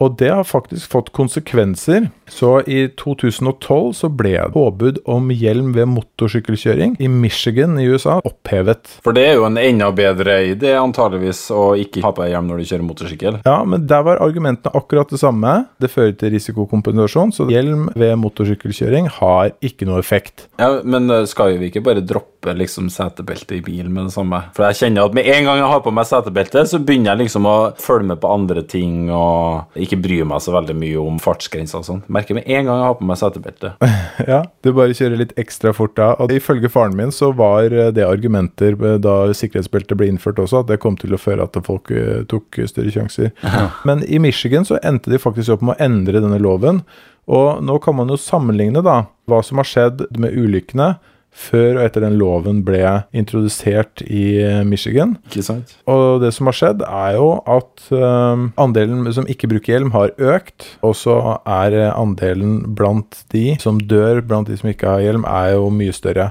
Og 0.00 0.16
det 0.18 0.30
har 0.32 0.48
faktisk 0.48 0.90
fått 0.90 1.12
konsekvenser. 1.12 2.08
Så 2.32 2.62
i 2.64 2.86
2012 2.96 3.92
så 3.98 4.08
ble 4.08 4.38
påbud 4.54 5.02
om 5.10 5.28
hjelm 5.34 5.74
ved 5.76 5.90
motorsykkelkjøring 5.92 6.96
i 7.02 7.10
Michigan 7.12 7.76
i 7.80 7.84
USA 7.92 8.18
opphevet. 8.24 8.94
For 9.04 9.12
det 9.16 9.26
er 9.28 9.36
jo 9.36 9.44
en 9.48 9.60
enda 9.60 9.90
bedre 9.92 10.38
idé 10.48 10.72
antageligvis 10.80 11.44
å 11.52 11.72
ikke 11.80 12.04
ha 12.06 12.12
på 12.16 12.24
deg 12.24 12.32
hjelm 12.32 12.48
når 12.48 12.62
du 12.62 12.70
kjører 12.70 12.86
motorsykkel. 12.88 13.40
Ja, 13.44 13.58
men 13.68 13.84
der 13.90 14.06
var 14.06 14.22
argumentene 14.24 14.72
akkurat 14.78 15.12
det 15.12 15.20
samme. 15.20 15.54
Det 15.82 15.92
fører 15.92 16.16
til 16.16 16.32
risikokompensasjon, 16.32 17.34
så 17.36 17.48
hjelm 17.52 17.90
ved 17.98 18.16
motorsykkelkjøring 18.22 19.10
har 19.18 19.52
ikke 19.60 19.88
noe 19.90 20.00
effekt. 20.00 20.48
Ja, 20.60 20.78
Men 20.82 21.10
eh, 21.10 21.26
skal 21.28 21.58
vi 21.60 21.68
ikke 21.68 21.84
bare 21.84 22.00
droppe 22.00 22.54
liksom 22.56 22.88
setebeltet 22.92 23.58
i 23.58 23.62
bilen 23.64 23.92
med 23.92 24.08
det 24.08 24.16
samme? 24.16 24.40
For 24.56 24.66
jeg 24.70 24.80
kjenner 24.80 25.06
at 25.10 25.16
med 25.16 25.28
en 25.28 25.46
gang 25.50 25.60
jeg 25.60 25.70
har 25.74 25.84
på 25.84 25.92
meg 25.94 26.08
setebelte, 26.08 26.64
så 26.68 26.80
begynner 26.80 27.12
jeg 27.12 27.26
liksom 27.26 27.48
å 27.50 27.56
følge 27.80 28.08
med 28.14 28.21
på 28.22 28.30
andre 28.30 28.62
ting 28.66 29.10
og 29.12 29.78
ikke 29.78 29.98
bryr 30.02 30.26
meg 30.28 30.42
så 30.44 30.54
veldig 30.54 30.76
mye 30.78 31.00
om 31.02 31.18
fartsgrenser 31.22 31.80
og 31.80 31.86
sånn. 31.88 32.02
Merker 32.12 32.38
med 32.38 32.46
en 32.46 32.68
gang 32.68 32.80
jeg 32.80 32.88
har 32.88 32.98
på 32.98 33.08
meg 33.10 33.20
setebelte. 33.20 33.74
Ja, 34.22 34.42
du 34.62 34.68
bare 34.76 34.94
kjører 34.94 35.18
litt 35.18 35.32
ekstra 35.40 35.72
fort 35.74 35.94
da. 35.98 36.12
Og 36.22 36.30
ifølge 36.34 36.68
faren 36.70 36.94
min 36.98 37.10
så 37.14 37.30
var 37.36 37.72
eh, 37.72 37.90
det 37.94 38.04
argumenter 38.06 38.76
da 39.02 39.14
sikkerhetsbeltet 39.34 39.98
ble 39.98 40.10
innført 40.12 40.40
også, 40.42 40.62
at 40.62 40.70
det 40.70 40.80
kom 40.82 40.98
til 41.00 41.16
å 41.16 41.20
føre 41.20 41.46
at 41.48 41.56
folk 41.66 41.90
eh, 41.94 42.22
tok 42.30 42.60
større 42.70 42.92
sjanser. 42.94 43.32
Men 43.88 44.04
i 44.06 44.20
Michigan 44.22 44.68
så 44.68 44.78
endte 44.84 45.10
de 45.12 45.20
faktisk 45.22 45.56
opp 45.56 45.64
med 45.66 45.74
å 45.76 45.88
endre 45.88 46.22
denne 46.22 46.40
loven. 46.42 46.82
Og 47.30 47.62
nå 47.64 47.78
kan 47.82 47.96
man 47.98 48.10
jo 48.10 48.18
sammenligne 48.20 48.82
da 48.84 49.04
hva 49.30 49.40
som 49.46 49.60
har 49.62 49.68
skjedd 49.68 50.06
med 50.20 50.34
ulykkene 50.34 50.94
før 51.32 51.78
og 51.78 51.84
etter 51.86 52.04
den 52.04 52.18
loven 52.20 52.58
ble 52.66 52.82
introdusert 53.16 54.02
i 54.04 54.24
eh, 54.42 54.58
Michigan. 54.68 55.14
Ikke 55.30 55.44
sant? 55.46 55.76
Og 55.88 56.20
det 56.22 56.32
som 56.36 56.46
har 56.50 56.56
skjedd, 56.58 56.82
er 56.86 57.16
jo 57.16 57.30
at 57.48 57.86
eh, 57.96 58.42
andelen 58.60 59.06
som 59.16 59.26
ikke 59.30 59.48
bruker 59.48 59.72
hjelm, 59.76 59.92
har 59.96 60.12
økt. 60.20 60.66
Og 60.84 60.94
så 60.98 61.16
er 61.48 61.78
eh, 61.86 61.92
andelen 61.96 62.74
blant 62.76 63.24
de 63.32 63.56
som 63.62 63.80
dør 63.80 64.20
blant 64.28 64.48
de 64.52 64.58
som 64.60 64.68
ikke 64.72 64.92
har 64.96 65.00
hjelm, 65.06 65.24
er 65.28 65.54
jo 65.56 65.70
mye 65.72 65.92
større. 65.96 66.28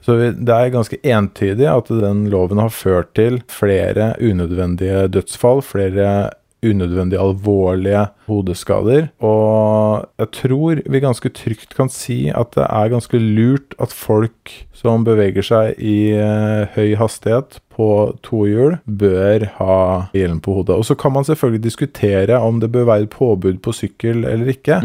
Så 0.00 0.14
vi- 0.16 0.32
det 0.32 0.48
er 0.56 0.70
ganske 0.72 0.96
entydig 1.04 1.66
at 1.68 1.88
den 1.92 2.24
loven 2.32 2.58
har 2.58 2.70
ført 2.72 3.12
til 3.14 3.42
flere 3.52 4.14
unødvendige 4.18 5.06
dødsfall, 5.12 5.60
flere 5.62 6.30
unødvendig 6.66 7.18
alvorlige 7.20 8.04
hodeskader. 8.28 9.08
Og 9.24 10.06
jeg 10.20 10.30
tror 10.36 10.82
vi 10.84 11.02
ganske 11.02 11.32
trygt 11.36 11.74
kan 11.76 11.90
si 11.92 12.28
at 12.28 12.52
det 12.56 12.66
er 12.66 12.92
ganske 12.92 13.20
lurt 13.20 13.74
at 13.80 13.94
folk 13.96 14.54
som 14.76 15.04
beveger 15.06 15.46
seg 15.46 15.80
i 15.80 16.12
eh, 16.16 16.68
høy 16.76 16.94
hastighet 17.00 17.60
på 17.72 17.90
tohjul, 18.26 18.78
bør 18.84 19.46
ha 19.56 19.80
hjelm 20.16 20.40
på 20.44 20.58
hodet. 20.58 20.76
Og 20.76 20.84
så 20.88 20.96
kan 21.00 21.14
man 21.16 21.24
selvfølgelig 21.28 21.64
diskutere 21.64 22.40
om 22.40 22.60
det 22.60 22.72
bør 22.72 22.88
være 22.92 23.10
påbud 23.12 23.62
på 23.64 23.72
sykkel 23.76 24.26
eller 24.28 24.52
ikke. 24.52 24.80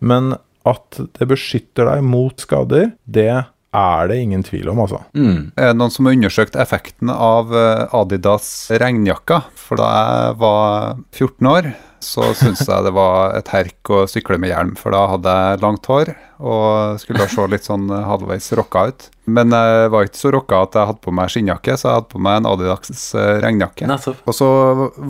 Men 0.00 0.34
at 0.68 1.00
det 1.18 1.28
beskytter 1.28 1.88
deg 1.88 2.04
mot 2.04 2.40
skader, 2.40 2.92
det 3.04 3.44
er 3.76 4.08
det 4.10 4.16
ingen 4.18 4.42
tvil 4.42 4.72
om, 4.72 4.80
altså. 4.82 5.02
Mm. 5.14 5.52
Er 5.54 5.70
det 5.70 5.78
noen 5.78 5.92
som 5.94 6.08
har 6.08 6.16
undersøkt 6.16 6.58
effekten 6.58 7.12
av 7.14 7.54
eh, 7.54 7.84
Adidas 7.94 8.48
regnjakker? 8.82 9.46
For 9.58 9.78
da 9.78 9.90
jeg 9.94 10.40
var 10.42 10.98
14 11.14 11.50
år, 11.52 11.70
så 12.00 12.30
syntes 12.32 12.64
jeg 12.66 12.86
det 12.86 12.92
var 12.96 13.36
et 13.36 13.50
herk 13.52 13.92
å 13.92 14.02
sykle 14.10 14.40
med 14.40 14.50
hjelm. 14.50 14.74
For 14.80 14.94
da 14.94 15.04
hadde 15.12 15.36
jeg 15.36 15.62
langt 15.62 15.86
hår 15.90 16.12
og 16.40 17.00
skulle 17.00 17.20
da 17.20 17.28
se 17.28 17.44
litt 17.52 17.66
sånn 17.68 17.90
halvveis 17.92 18.48
rocka 18.56 18.86
ut. 18.88 19.08
Men 19.30 19.52
jeg 19.52 19.90
var 19.92 20.06
ikke 20.08 20.18
så 20.18 20.32
rocka 20.34 20.62
at 20.64 20.78
jeg 20.78 20.88
hadde 20.90 21.04
på 21.04 21.12
meg 21.14 21.32
skinnjakke, 21.32 21.76
så 21.76 21.86
jeg 21.90 21.98
hadde 21.98 22.12
på 22.14 22.22
meg 22.24 22.38
en 22.40 22.48
Adidas 22.50 23.02
eh, 23.14 23.34
regnjakke. 23.44 23.90
Og 24.24 24.36
så 24.36 24.48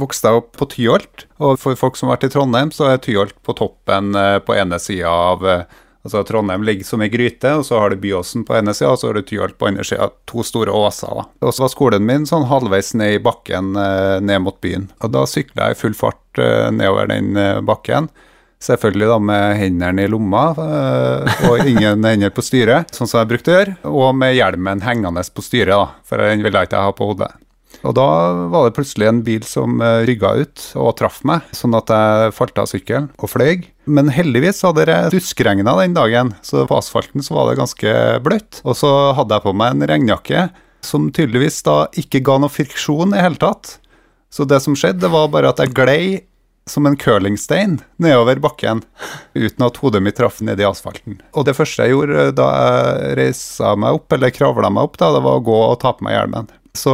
vokste 0.02 0.32
jeg 0.32 0.42
opp 0.42 0.50
på 0.58 0.68
Tyholt, 0.74 1.28
og 1.38 1.54
for 1.62 1.78
folk 1.78 1.96
som 1.96 2.10
har 2.10 2.18
vært 2.18 2.28
i 2.28 2.34
Trondheim, 2.34 2.74
så 2.74 2.90
er 2.90 3.00
Tyholt 3.04 3.38
på 3.46 3.54
toppen 3.56 4.12
eh, 4.18 4.40
på 4.42 4.58
ene 4.58 4.80
sida 4.82 5.14
av 5.30 5.46
eh, 5.46 5.78
Altså 6.00 6.22
Trondheim 6.24 6.62
ligger 6.64 6.86
som 6.88 7.02
ei 7.04 7.10
gryte, 7.12 7.52
og 7.58 7.66
så 7.68 7.76
har 7.82 7.92
du 7.92 8.00
Byåsen 8.00 8.46
på 8.48 8.56
ene 8.56 8.72
sida, 8.76 8.94
og 8.94 9.00
så 9.00 9.10
har 9.10 9.18
du 9.18 9.26
Tyholt 9.26 9.58
på 9.60 9.68
andre 9.68 9.84
sida. 9.84 10.08
To 10.32 10.44
store 10.46 10.72
åser. 10.72 11.26
Og 11.44 11.52
så 11.52 11.66
var 11.66 11.72
skolen 11.74 12.06
min 12.08 12.24
sånn 12.28 12.48
halvveis 12.48 12.94
ned 12.96 13.18
i 13.18 13.22
bakken 13.22 13.74
eh, 13.76 14.16
ned 14.24 14.40
mot 14.46 14.56
byen. 14.64 14.88
Og 15.04 15.12
da 15.12 15.26
sykla 15.28 15.68
jeg 15.68 15.76
i 15.76 15.80
full 15.82 15.96
fart 15.98 16.40
eh, 16.40 16.70
nedover 16.72 17.10
den 17.12 17.36
eh, 17.36 17.60
bakken. 17.60 18.08
Selvfølgelig 18.60 19.08
da 19.08 19.18
med 19.24 19.54
hendene 19.56 20.04
i 20.04 20.08
lomma 20.12 20.42
og 20.52 21.62
ingen 21.64 22.04
hender 22.04 22.32
på 22.36 22.42
styret, 22.44 22.92
sånn 22.92 23.08
som 23.08 23.22
jeg 23.22 23.30
brukte 23.30 23.52
å 23.52 23.54
gjøre. 23.54 23.76
Og 23.88 24.10
med 24.20 24.34
hjelmen 24.36 24.82
hengende 24.84 25.24
på 25.32 25.44
styret, 25.44 25.72
da, 25.72 26.02
for 26.04 26.20
den 26.20 26.44
ville 26.44 26.60
jeg 26.60 26.68
ikke 26.68 26.82
ha 26.84 26.92
på 26.92 27.08
hodet. 27.08 27.30
Og 27.80 27.96
da 27.96 28.04
var 28.52 28.66
det 28.66 28.74
plutselig 28.76 29.08
en 29.08 29.22
bil 29.24 29.46
som 29.48 29.80
rygga 30.04 30.34
ut 30.42 30.66
og 30.76 30.92
traff 31.00 31.22
meg, 31.24 31.48
sånn 31.56 31.78
at 31.78 31.88
jeg 31.88 32.36
falt 32.36 32.60
av 32.60 32.68
sykkelen 32.68 33.08
og 33.16 33.32
fløy. 33.32 33.64
Men 33.90 34.10
heldigvis 34.14 34.62
hadde 34.66 34.86
det 34.86 34.98
duskregna 35.14 35.74
den 35.80 35.96
dagen, 35.96 36.34
så 36.46 36.62
på 36.68 36.78
asfalten 36.78 37.24
så 37.26 37.34
var 37.34 37.50
det 37.50 37.58
ganske 37.58 37.94
bløtt. 38.22 38.60
Og 38.62 38.78
så 38.78 38.90
hadde 39.18 39.36
jeg 39.36 39.46
på 39.46 39.54
meg 39.56 39.74
en 39.74 39.88
regnjakke 39.90 40.48
som 40.86 41.10
tydeligvis 41.12 41.60
da 41.66 41.84
ikke 42.00 42.22
ga 42.24 42.38
noe 42.40 42.52
friksjon 42.52 43.16
i 43.16 43.22
hele 43.22 43.40
tatt. 43.40 43.78
Så 44.30 44.46
det 44.46 44.60
som 44.62 44.76
skjedde, 44.78 45.02
det 45.02 45.12
var 45.12 45.30
bare 45.32 45.50
at 45.50 45.60
jeg 45.62 45.74
glei 45.74 46.02
som 46.70 46.86
en 46.86 46.96
curlingstein 46.96 47.80
nedover 47.96 48.38
bakken, 48.42 48.82
uten 49.34 49.66
at 49.66 49.80
hodet 49.82 50.02
mitt 50.04 50.16
traff 50.20 50.38
ned 50.44 50.60
i 50.60 50.66
asfalten. 50.68 51.18
Og 51.34 51.48
det 51.48 51.56
første 51.58 51.86
jeg 51.86 51.96
gjorde 51.96 52.28
eh, 52.28 52.32
da 52.36 52.48
jeg 52.54 53.16
reisa 53.18 53.74
meg 53.80 53.98
opp, 53.98 54.12
eller 54.14 54.34
kravla 54.34 54.70
meg 54.70 54.86
opp, 54.86 55.00
da, 55.00 55.10
det 55.16 55.24
var 55.24 55.40
å 55.40 55.44
gå 55.50 55.58
og 55.66 55.78
ta 55.82 55.94
på 55.96 56.06
meg 56.06 56.14
hjelmen. 56.14 56.50
Så, 56.76 56.92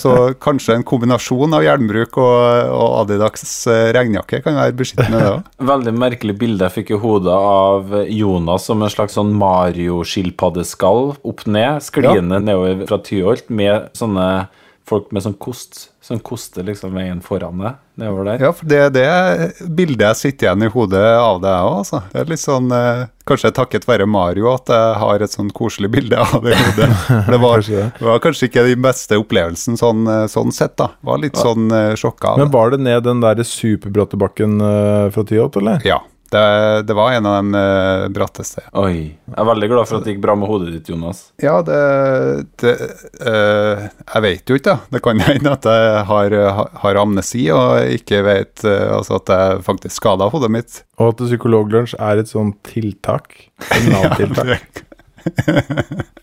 så 0.00 0.12
kanskje 0.40 0.78
en 0.78 0.84
kombinasjon 0.86 1.52
av 1.52 1.64
hjelmbruk 1.66 2.16
og, 2.16 2.36
og 2.72 2.94
Adidas 3.02 3.44
eh, 3.68 3.90
regnjakke 3.92 4.40
kan 4.44 4.56
være 4.56 4.76
beskyttende, 4.78 5.20
det 5.20 5.32
òg. 5.34 5.50
Veldig 5.72 5.92
merkelig 6.00 6.36
bilde 6.40 6.64
jeg 6.64 6.76
fikk 6.78 6.94
i 6.96 7.00
hodet 7.02 7.36
av 7.36 7.92
Jonas 8.08 8.68
som 8.70 8.80
en 8.80 8.92
slags 8.92 9.18
sånn 9.18 9.34
Mario-skilpaddeskall 9.36 11.12
opp 11.20 11.44
ned, 11.44 11.84
skliende 11.84 12.40
nedover 12.40 12.86
fra 12.88 13.00
Tyholt 13.04 13.52
med 13.52 13.90
sånne 13.96 14.28
folk 14.86 15.10
med 15.14 15.24
sånn 15.24 15.34
kost, 15.42 15.88
som 16.04 16.20
koster 16.22 16.62
liksom 16.66 16.94
veien 16.94 17.18
foran 17.24 17.58
deg 17.58 17.78
nedover 17.98 18.28
der. 18.28 18.44
Ja, 18.44 18.52
for 18.54 18.68
det 18.70 18.78
er 18.84 18.92
det 18.94 19.66
bildet 19.74 20.04
jeg 20.04 20.18
sitter 20.20 20.46
igjen 20.46 20.66
i 20.66 20.70
hodet 20.70 21.02
av 21.18 21.40
deg 21.42 21.66
òg, 21.66 21.78
altså. 21.80 22.02
Det 22.12 22.22
er 22.22 22.30
litt 22.30 22.42
sånn 22.42 22.72
eh, 22.74 23.04
Kanskje 23.26 23.50
takket 23.50 23.88
være 23.88 24.06
Mario 24.06 24.52
at 24.52 24.70
jeg 24.70 24.98
har 25.00 25.22
et 25.24 25.32
sånn 25.32 25.48
koselig 25.50 25.88
bilde 25.90 26.20
av 26.22 26.44
det 26.44 26.52
i 26.54 26.60
hodet. 26.60 26.90
Det 27.32 27.40
var, 27.42 27.56
Kanskje 27.58 27.86
var 28.06 28.20
kanskje 28.22 28.48
ikke 28.50 28.66
den 28.68 28.84
beste 28.84 29.18
opplevelsen 29.18 29.80
sånn, 29.80 30.04
eh, 30.06 30.26
sånn 30.30 30.54
sett, 30.54 30.76
da. 30.78 30.92
Var 31.06 31.24
litt 31.24 31.40
sånn 31.40 31.66
eh, 31.74 31.94
sjokka 31.98 32.36
Men 32.38 32.52
var 32.54 32.70
det 32.74 32.84
ned 32.86 33.02
den 33.08 33.24
der 33.24 33.42
superbratte 33.42 34.20
bakken 34.20 34.60
eh, 34.62 35.08
fra 35.10 35.26
Tyholt, 35.26 35.58
eller? 35.58 35.82
Ja. 35.88 36.04
Det, 36.36 36.82
det 36.82 36.94
var 36.94 37.12
en 37.12 37.26
av 37.26 37.34
de 37.36 37.54
eh, 37.54 38.08
bratteste. 38.12 38.62
Oi. 38.76 38.96
Jeg 39.08 39.38
er 39.40 39.48
veldig 39.48 39.68
glad 39.70 39.88
for 39.88 39.98
at 39.98 40.04
det 40.04 40.12
gikk 40.14 40.22
bra 40.26 40.34
med 40.36 40.50
hodet 40.50 40.72
ditt, 40.74 40.90
Jonas. 40.92 41.22
Ja, 41.40 41.54
det, 41.64 41.78
det 42.60 42.74
uh, 43.24 43.86
Jeg 43.86 44.24
vet 44.26 44.50
jo 44.50 44.58
ikke, 44.58 44.74
da. 44.74 44.76
Det 44.92 45.00
kan 45.04 45.22
hende 45.24 45.54
at 45.56 45.68
jeg 45.70 46.02
har, 46.10 46.36
har 46.82 47.00
amnesi 47.00 47.46
og 47.54 47.96
ikke 47.96 48.20
vet 48.26 48.66
uh, 48.68 48.98
altså 48.98 49.16
at 49.20 49.32
jeg 49.32 49.64
faktisk 49.70 49.96
skada 49.96 50.28
hodet 50.32 50.52
mitt. 50.52 50.82
Og 51.00 51.14
at 51.14 51.24
Psykologlunsj 51.24 51.96
er 51.96 52.20
et 52.20 52.32
sånt 52.32 52.60
tiltak. 52.68 53.48
Et 53.70 53.88
Nav-tiltak. 53.92 54.84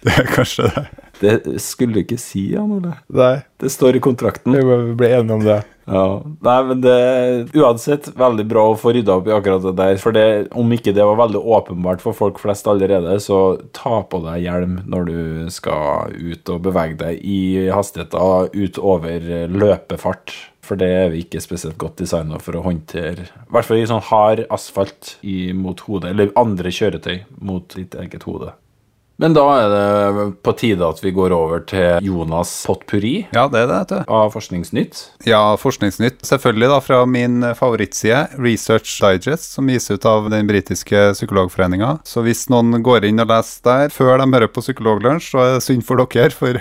Det 0.00 0.12
er 0.16 0.28
kanskje 0.32 0.64
det. 0.70 0.84
Det 1.20 1.60
skulle 1.60 1.98
du 1.98 2.00
ikke 2.04 2.18
si, 2.20 2.46
Jan 2.54 2.72
Ole. 2.78 2.94
Nei, 3.12 3.42
Det 3.60 3.68
står 3.72 3.98
i 3.98 4.00
kontrakten. 4.00 4.56
vi 4.56 4.94
ble 4.96 5.10
enige 5.18 5.36
om 5.36 5.44
det. 5.44 5.58
Ja, 5.90 6.22
Nei, 6.46 6.56
men 6.68 6.80
det 6.84 7.50
Uansett, 7.58 8.08
veldig 8.16 8.46
bra 8.48 8.62
å 8.70 8.76
få 8.78 8.92
rydda 8.94 9.16
opp 9.18 9.26
i 9.28 9.34
akkurat 9.34 9.64
det 9.64 9.74
der. 9.80 9.98
For 10.00 10.14
det, 10.16 10.26
om 10.56 10.70
ikke 10.72 10.94
det 10.96 11.04
var 11.04 11.18
veldig 11.18 11.42
åpenbart 11.42 12.04
for 12.04 12.16
folk 12.16 12.38
flest 12.42 12.68
allerede, 12.70 13.16
så 13.20 13.58
ta 13.76 14.00
på 14.06 14.22
deg 14.24 14.46
hjelm 14.46 14.78
når 14.90 15.10
du 15.10 15.50
skal 15.52 16.14
ut 16.14 16.54
og 16.54 16.62
bevege 16.68 16.96
deg 17.00 17.20
i 17.26 17.68
hastigheter 17.74 18.54
utover 18.54 19.26
løpefart. 19.50 20.36
For 20.64 20.78
det 20.78 20.88
er 20.94 21.08
vi 21.10 21.24
ikke 21.24 21.42
spesielt 21.42 21.78
godt 21.80 21.98
designa 21.98 22.38
for 22.38 22.54
å 22.54 22.62
håndtere. 22.62 23.26
I 23.26 23.50
hvert 23.50 23.66
fall 23.66 23.80
i 23.80 23.88
sånn 23.90 24.04
hard 24.12 24.44
asfalt 24.54 25.16
mot 25.58 25.80
hodet, 25.88 26.12
eller 26.12 26.30
andre 26.38 26.70
kjøretøy 26.70 27.24
mot 27.42 27.66
ditt 27.74 27.96
eget 27.98 28.28
hode. 28.28 28.52
Men 29.20 29.34
da 29.36 29.42
er 29.60 29.68
det 29.72 30.26
på 30.46 30.54
tide 30.56 30.86
at 30.86 31.00
vi 31.04 31.10
går 31.12 31.32
over 31.36 31.60
til 31.68 32.00
Jonas 32.06 32.52
potpurri 32.64 33.26
Ja, 33.34 33.42
det 33.52 33.66
er 33.66 33.68
det, 33.68 33.78
vet 33.82 33.90
du. 33.92 34.12
av 34.16 34.30
Forskningsnytt. 34.32 35.02
Ja, 35.28 35.42
Forskningsnytt. 35.60 36.22
Selvfølgelig 36.24 36.70
da 36.72 36.78
fra 36.80 37.00
min 37.04 37.44
favorittside, 37.58 38.22
Research 38.40 38.94
Digest, 39.02 39.50
som 39.58 39.68
gis 39.68 39.90
ut 39.92 40.06
av 40.08 40.30
den 40.32 40.48
britiske 40.48 41.02
psykologforeninga. 41.18 41.98
Så 42.08 42.24
hvis 42.24 42.46
noen 42.52 42.80
går 42.86 43.04
inn 43.10 43.20
og 43.20 43.28
leser 43.28 43.66
der 43.68 43.92
før 43.92 44.22
de 44.22 44.28
hører 44.32 44.48
på 44.54 44.64
Psykologlunsj, 44.64 45.28
så 45.34 45.42
er 45.44 45.52
det 45.58 45.66
synd 45.66 45.84
for 45.84 46.00
dere, 46.00 46.32
for, 46.32 46.56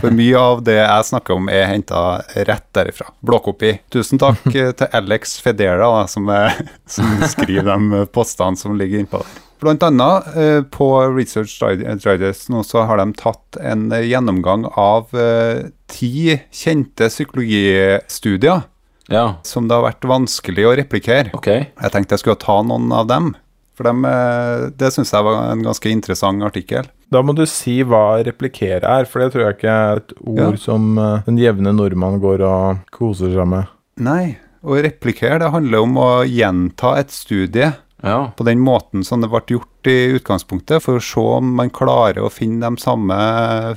for 0.00 0.16
mye 0.16 0.40
av 0.40 0.64
det 0.64 0.78
jeg 0.80 1.08
snakker 1.10 1.36
om, 1.36 1.52
er 1.52 1.68
henta 1.68 2.02
rett 2.48 2.64
derifra. 2.76 3.10
Blåkopi. 3.20 3.74
Tusen 3.92 4.20
takk 4.22 4.48
eh, 4.54 4.72
til 4.80 4.88
Alex 4.96 5.36
Federa, 5.44 5.84
da, 5.84 6.08
som, 6.08 6.32
er, 6.32 6.56
som 6.88 7.12
skriver 7.28 7.68
de 7.74 8.06
postene 8.14 8.56
som 8.56 8.76
ligger 8.80 9.04
innpå 9.04 9.20
der. 9.20 9.46
Blant 9.60 9.82
annet 9.84 10.28
eh, 10.40 10.60
på 10.72 10.86
Research 11.12 11.58
Digest 11.60 12.48
nå 12.52 12.62
så 12.64 12.86
har 12.88 12.96
de 13.02 13.10
tatt 13.18 13.58
en 13.60 13.90
eh, 13.92 14.06
gjennomgang 14.08 14.64
av 14.80 15.12
eh, 15.12 15.66
ti 15.92 16.38
kjente 16.54 17.10
psykologistudier 17.12 18.62
Ja, 19.10 19.26
som 19.42 19.66
det 19.68 19.74
har 19.76 19.84
vært 19.88 20.06
vanskelig 20.06 20.64
å 20.70 20.74
replikere. 20.78 21.32
Okay. 21.34 21.66
Jeg 21.82 21.92
tenkte 21.94 22.14
jeg 22.16 22.22
skulle 22.24 22.40
ta 22.40 22.60
noen 22.62 22.92
av 22.94 23.08
dem, 23.10 23.32
for 23.76 23.88
dem, 23.90 24.04
eh, 24.06 24.68
det 24.78 24.92
syns 24.94 25.10
jeg 25.12 25.26
var 25.26 25.40
en 25.50 25.64
ganske 25.66 25.90
interessant 25.90 26.44
artikkel. 26.46 26.86
Da 27.10 27.22
må 27.26 27.34
du 27.34 27.42
si 27.50 27.80
hva 27.82 28.20
replikere 28.22 28.86
er, 28.86 29.08
for 29.10 29.18
det 29.24 29.32
tror 29.34 29.48
jeg 29.48 29.56
ikke 29.58 29.74
er 29.74 30.02
et 30.04 30.12
ord 30.20 30.38
Ja. 30.44 30.50
som 30.62 30.92
eh, 30.98 31.24
den 31.26 31.40
jevne 31.42 31.72
nordmann 31.74 32.20
går 32.22 32.44
og 32.46 32.84
koser 32.94 33.34
seg 33.34 33.48
med. 33.50 33.66
Nei, 34.00 34.36
å 34.62 34.76
replikere 34.78 35.40
det 35.42 35.50
handler 35.52 35.82
om 35.84 35.96
å 35.98 36.10
gjenta 36.28 36.94
et 37.00 37.10
studie 37.10 37.72
Ja. 38.02 38.32
på 38.36 38.44
den 38.48 38.60
måten 38.64 39.04
som 39.04 39.20
det 39.20 39.28
ble 39.28 39.42
gjort 39.46 39.88
i 39.90 40.16
utgangspunktet, 40.16 40.82
for 40.84 40.96
å 40.98 41.04
se 41.04 41.20
om 41.20 41.54
man 41.58 41.72
klarer 41.74 42.22
å 42.24 42.32
finne 42.32 42.64
de 42.64 42.80
samme 42.80 43.16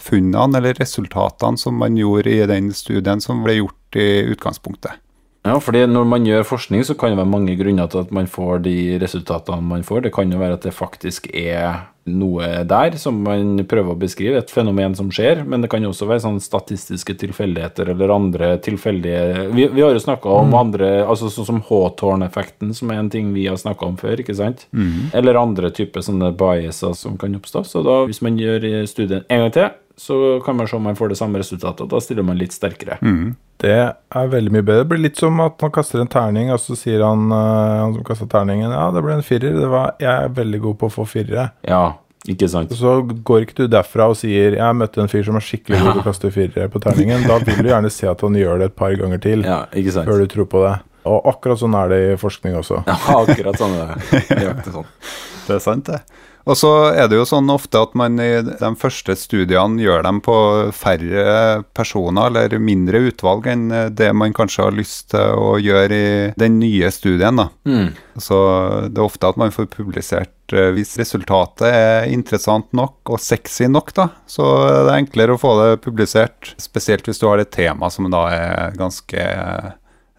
funnene 0.03 0.60
eller 0.60 0.80
resultatene 0.80 1.60
som 1.60 1.75
man 1.80 1.98
gjorde 2.00 2.32
i 2.32 2.46
den 2.48 2.72
studien 2.75 3.24
som 3.24 3.44
ble 3.44 3.60
gjort 3.60 4.00
i 4.00 4.24
utgangspunktet. 4.34 5.00
Ja, 5.44 5.58
fordi 5.60 5.82
når 5.92 6.06
man 6.08 6.27
gjør 6.27 6.46
forskning, 6.48 6.86
så 6.88 6.96
kan 6.96 7.12
det 7.12 7.20
være 7.20 7.34
mange 7.34 7.58
grunner 7.60 7.89
til 7.92 8.06
at 8.06 8.13
man 8.15 8.30
får 8.32 8.63
de 8.63 8.77
resultatene 9.01 9.60
man 9.74 9.84
får. 9.84 10.06
Det 10.06 10.13
kan 10.15 10.32
jo 10.32 10.39
være 10.39 10.56
at 10.56 10.63
det 10.63 10.72
faktisk 10.75 11.27
er 11.36 11.89
noe 12.10 12.48
der 12.67 12.98
som 13.00 13.22
man 13.24 13.62
prøver 13.69 13.93
å 13.93 14.00
beskrive, 14.00 14.41
et 14.41 14.51
fenomen 14.51 14.95
som 14.98 15.12
skjer, 15.13 15.45
men 15.48 15.63
det 15.63 15.69
kan 15.72 15.86
også 15.88 16.07
være 16.10 16.24
sånn 16.25 16.41
statistiske 16.43 17.15
tilfeldigheter 17.22 17.93
eller 17.93 18.12
andre 18.12 18.50
tilfeldige 18.63 19.48
Vi, 19.53 19.67
vi 19.72 19.81
har 19.83 19.93
jo 19.95 20.01
snakka 20.03 20.29
om 20.41 20.53
andre, 20.57 20.89
altså 21.07 21.29
sånn 21.31 21.48
som 21.48 21.62
H-tårn-effekten, 21.67 22.74
som 22.75 22.91
er 22.91 23.00
en 23.00 23.12
ting 23.13 23.31
vi 23.36 23.48
har 23.48 23.60
snakka 23.60 23.88
om 23.88 23.95
før, 24.00 24.19
ikke 24.19 24.36
sant? 24.36 24.65
Eller 25.15 25.39
andre 25.39 25.72
typer 25.72 26.03
sånne 26.03 26.33
biaser 26.36 26.93
som 26.98 27.15
kan 27.17 27.36
oppstå. 27.39 27.63
Så 27.67 27.83
da, 27.86 28.01
hvis 28.10 28.22
man 28.25 28.39
gjør 28.39 28.67
studien 28.89 29.24
en 29.29 29.45
gang 29.45 29.53
til, 29.55 29.69
så 29.97 30.41
kan 30.45 30.55
man 30.57 30.67
se 30.67 30.75
om 30.75 30.83
man 30.88 30.95
får 30.97 31.09
det 31.13 31.17
samme 31.19 31.39
resultatet, 31.41 31.88
da 31.91 32.00
stiller 32.01 32.25
man 32.25 32.38
litt 32.39 32.53
sterkere. 32.55 32.97
Det 33.63 33.75
er 33.93 34.27
veldig 34.31 34.51
mye 34.51 34.65
bedre. 34.65 34.83
Det 34.83 34.89
blir 34.91 35.03
litt 35.05 35.19
som 35.21 35.38
at 35.43 35.62
man 35.62 35.71
kaster 35.71 36.01
en 36.01 36.09
terning, 36.12 36.50
og 36.51 36.59
så 36.59 36.75
sier 36.75 37.03
han, 37.05 37.27
eh, 37.31 37.73
han 37.83 37.93
som 37.95 38.03
kasta 38.07 38.25
terningen 38.31 38.73
ja, 38.73 38.88
det 38.91 39.03
ble 39.05 39.13
en 39.19 39.23
firer. 39.23 39.53
Det 39.55 39.69
var, 39.71 39.93
jeg 40.01 40.12
er 40.12 40.33
veldig 40.35 40.59
god 40.65 40.79
på 40.81 40.89
å 40.89 40.95
få 40.97 41.05
firere. 41.07 41.45
Ja, 41.69 41.83
ikke 42.27 42.47
sant? 42.51 42.73
Så 42.75 42.97
går 43.27 43.45
ikke 43.45 43.57
du 43.62 43.67
derfra 43.71 44.09
og 44.12 44.17
sier 44.19 44.57
jeg 44.57 44.79
møtte 44.79 45.01
en 45.03 45.12
fyr 45.12 45.23
som 45.27 45.35
er 45.39 45.43
skikkelig 45.45 45.79
god 45.83 45.91
til 45.93 46.01
å 46.01 46.07
kaste 46.09 46.31
firere 46.35 46.69
på 46.73 46.81
terningen. 46.83 47.27
Da 47.29 47.38
vil 47.43 47.62
du 47.63 47.69
gjerne 47.71 47.91
se 47.93 48.09
at 48.09 48.23
han 48.25 48.35
gjør 48.39 48.63
det 48.63 48.71
et 48.71 48.75
par 48.79 48.95
ganger 49.00 49.21
til 49.23 49.45
Ja, 49.47 49.62
ikke 49.75 49.93
sant? 49.95 50.09
før 50.09 50.23
du 50.25 50.27
tror 50.31 50.50
på 50.51 50.63
det. 50.65 50.73
Og 51.03 51.25
akkurat 51.33 51.59
sånn 51.59 51.73
er 51.75 51.89
det 51.91 52.01
i 52.13 52.17
forskning 52.19 52.55
også. 52.55 52.81
Ja, 52.88 52.95
akkurat 53.19 53.59
sånn 53.59 53.73
er 53.75 53.93
det. 53.93 54.23
Nøyaktig 54.39 54.75
sånn. 54.79 54.88
Det 55.47 55.57
er 55.57 55.63
sant, 55.63 55.89
det. 55.89 56.03
Og 56.43 56.57
så 56.59 56.69
er 56.91 57.07
det 57.07 57.15
jo 57.15 57.27
sånn 57.27 57.47
ofte 57.53 57.79
at 57.79 57.93
man 57.95 58.19
i 58.19 58.41
de 58.43 58.71
første 58.79 59.15
studiene 59.15 59.79
gjør 59.79 60.03
dem 60.03 60.19
på 60.23 60.35
færre 60.75 61.63
personer, 61.75 62.27
eller 62.27 62.59
mindre 62.59 63.05
utvalg 63.07 63.47
enn 63.53 63.69
det 63.95 64.09
man 64.17 64.35
kanskje 64.35 64.65
har 64.65 64.75
lyst 64.75 65.13
til 65.13 65.39
å 65.39 65.55
gjøre 65.63 66.00
i 66.00 66.15
den 66.39 66.59
nye 66.59 66.91
studien. 66.91 67.39
da. 67.39 67.47
Mm. 67.63 67.93
Så 68.19 68.39
det 68.89 69.00
er 69.00 69.05
ofte 69.05 69.31
at 69.31 69.39
man 69.39 69.55
får 69.55 69.71
publisert 69.71 70.53
eh, 70.53 70.69
Hvis 70.75 70.97
resultatet 71.00 71.65
er 71.65 72.12
interessant 72.12 72.67
nok 72.75 73.13
og 73.15 73.21
sexy 73.23 73.69
nok, 73.71 73.93
da, 73.95 74.09
så 74.27 74.50
er 74.67 74.83
det 74.89 74.97
enklere 74.97 75.38
å 75.38 75.41
få 75.41 75.55
det 75.62 75.79
publisert. 75.85 76.53
Spesielt 76.62 77.07
hvis 77.07 77.23
du 77.23 77.29
har 77.29 77.39
et 77.39 77.53
tema 77.55 77.89
som 77.93 78.12
da 78.12 78.27
er 78.35 78.75
ganske 78.77 79.29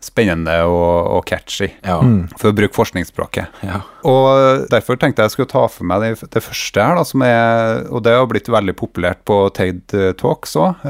spennende 0.04 0.54
og, 0.68 1.10
og 1.18 1.24
catchy, 1.28 1.70
Ja. 1.84 1.96
for 2.38 2.50
å 2.52 2.56
bruke 2.56 2.76
forskningsspråket. 2.76 3.62
ja. 3.64 3.80
Og 4.04 4.66
Derfor 4.68 4.98
tenkte 5.00 5.22
jeg 5.24 5.30
jeg 5.30 5.34
skulle 5.38 5.52
ta 5.54 5.62
for 5.72 5.88
meg 5.88 6.02
det, 6.04 6.28
det 6.34 6.42
første 6.44 6.82
her, 6.84 6.98
da, 6.98 7.04
som 7.08 7.22
er, 7.24 7.86
og 7.88 8.02
det 8.04 8.12
har 8.12 8.26
blitt 8.28 8.50
veldig 8.52 8.74
populært 8.76 9.22
på 9.24 9.38
TED 9.56 9.94
Talks 10.20 10.52
òg. 10.60 10.84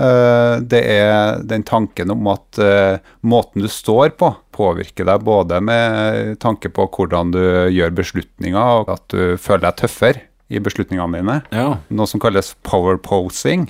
Det 0.67 0.81
er 0.97 1.39
den 1.47 1.63
tanken 1.63 2.11
om 2.11 2.27
at 2.33 2.59
eh, 2.59 2.99
måten 3.23 3.63
du 3.63 3.69
står 3.71 4.17
på, 4.19 4.33
påvirker 4.55 5.07
deg 5.07 5.23
både 5.27 5.61
med 5.63 6.35
tanke 6.43 6.71
på 6.75 6.89
hvordan 6.91 7.31
du 7.35 7.41
gjør 7.75 7.95
beslutninger, 8.03 8.83
og 8.83 8.91
at 8.99 9.07
du 9.15 9.37
føler 9.39 9.69
deg 9.69 9.79
tøffere 9.85 10.27
i 10.55 10.61
beslutningene 10.63 11.19
dine. 11.21 11.37
ja. 11.55 11.67
Noe 11.95 12.07
som 12.11 12.21
kalles 12.23 12.53
power 12.67 12.97
posing. 12.99 13.67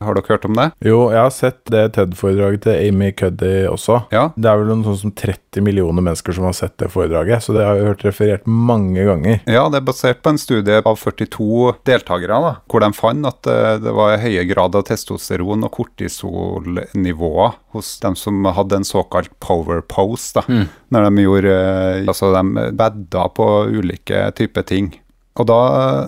Har 0.00 0.14
dere 0.16 0.28
hørt 0.28 0.44
om 0.48 0.54
det? 0.56 0.68
Jo, 0.84 1.10
jeg 1.12 1.20
har 1.20 1.32
sett 1.34 1.58
det 1.72 1.82
TED-foredraget 1.96 2.62
til 2.66 2.88
Amy 2.88 3.10
Cuddy 3.16 3.66
også. 3.70 4.02
Ja. 4.14 4.28
Det 4.36 4.48
er 4.50 4.60
vel 4.62 4.70
noe 4.72 4.86
sånn 4.86 5.00
som 5.06 5.12
30 5.16 5.64
millioner 5.64 6.04
mennesker 6.04 6.36
som 6.36 6.44
har 6.48 6.54
sett 6.56 6.76
det 6.80 6.90
foredraget, 6.92 7.42
så 7.44 7.54
det 7.56 7.64
har 7.66 7.78
jeg 7.80 7.88
hørt 7.90 8.04
referert 8.06 8.46
mange 8.48 9.04
ganger. 9.08 9.40
Ja, 9.48 9.66
det 9.72 9.80
er 9.80 9.86
basert 9.88 10.22
på 10.24 10.32
en 10.34 10.40
studie 10.40 10.78
av 10.82 10.96
42 11.00 11.74
deltakere, 11.88 12.40
da, 12.44 12.52
hvor 12.70 12.84
de 12.84 12.90
fant 12.96 13.26
at 13.28 13.48
eh, 13.50 13.78
det 13.82 13.94
var 13.96 14.18
høye 14.22 14.44
grad 14.50 14.76
av 14.78 14.84
testosteron 14.88 15.64
og 15.66 15.72
kortisolnivåer 15.76 17.52
hos 17.76 17.94
dem 18.00 18.16
som 18.16 18.44
hadde 18.44 18.76
en 18.80 18.84
såkalt 18.88 19.32
power 19.40 19.80
pose. 19.80 20.32
da, 20.36 20.44
Når 20.92 21.08
de 21.10 21.24
gjorde 21.26 21.54
eh, 21.56 22.04
Altså, 22.06 22.30
de 22.34 22.70
bedda 22.76 23.26
på 23.34 23.46
ulike 23.72 24.26
typer 24.36 24.62
ting. 24.68 24.92
Og 25.36 25.46
da 25.50 25.60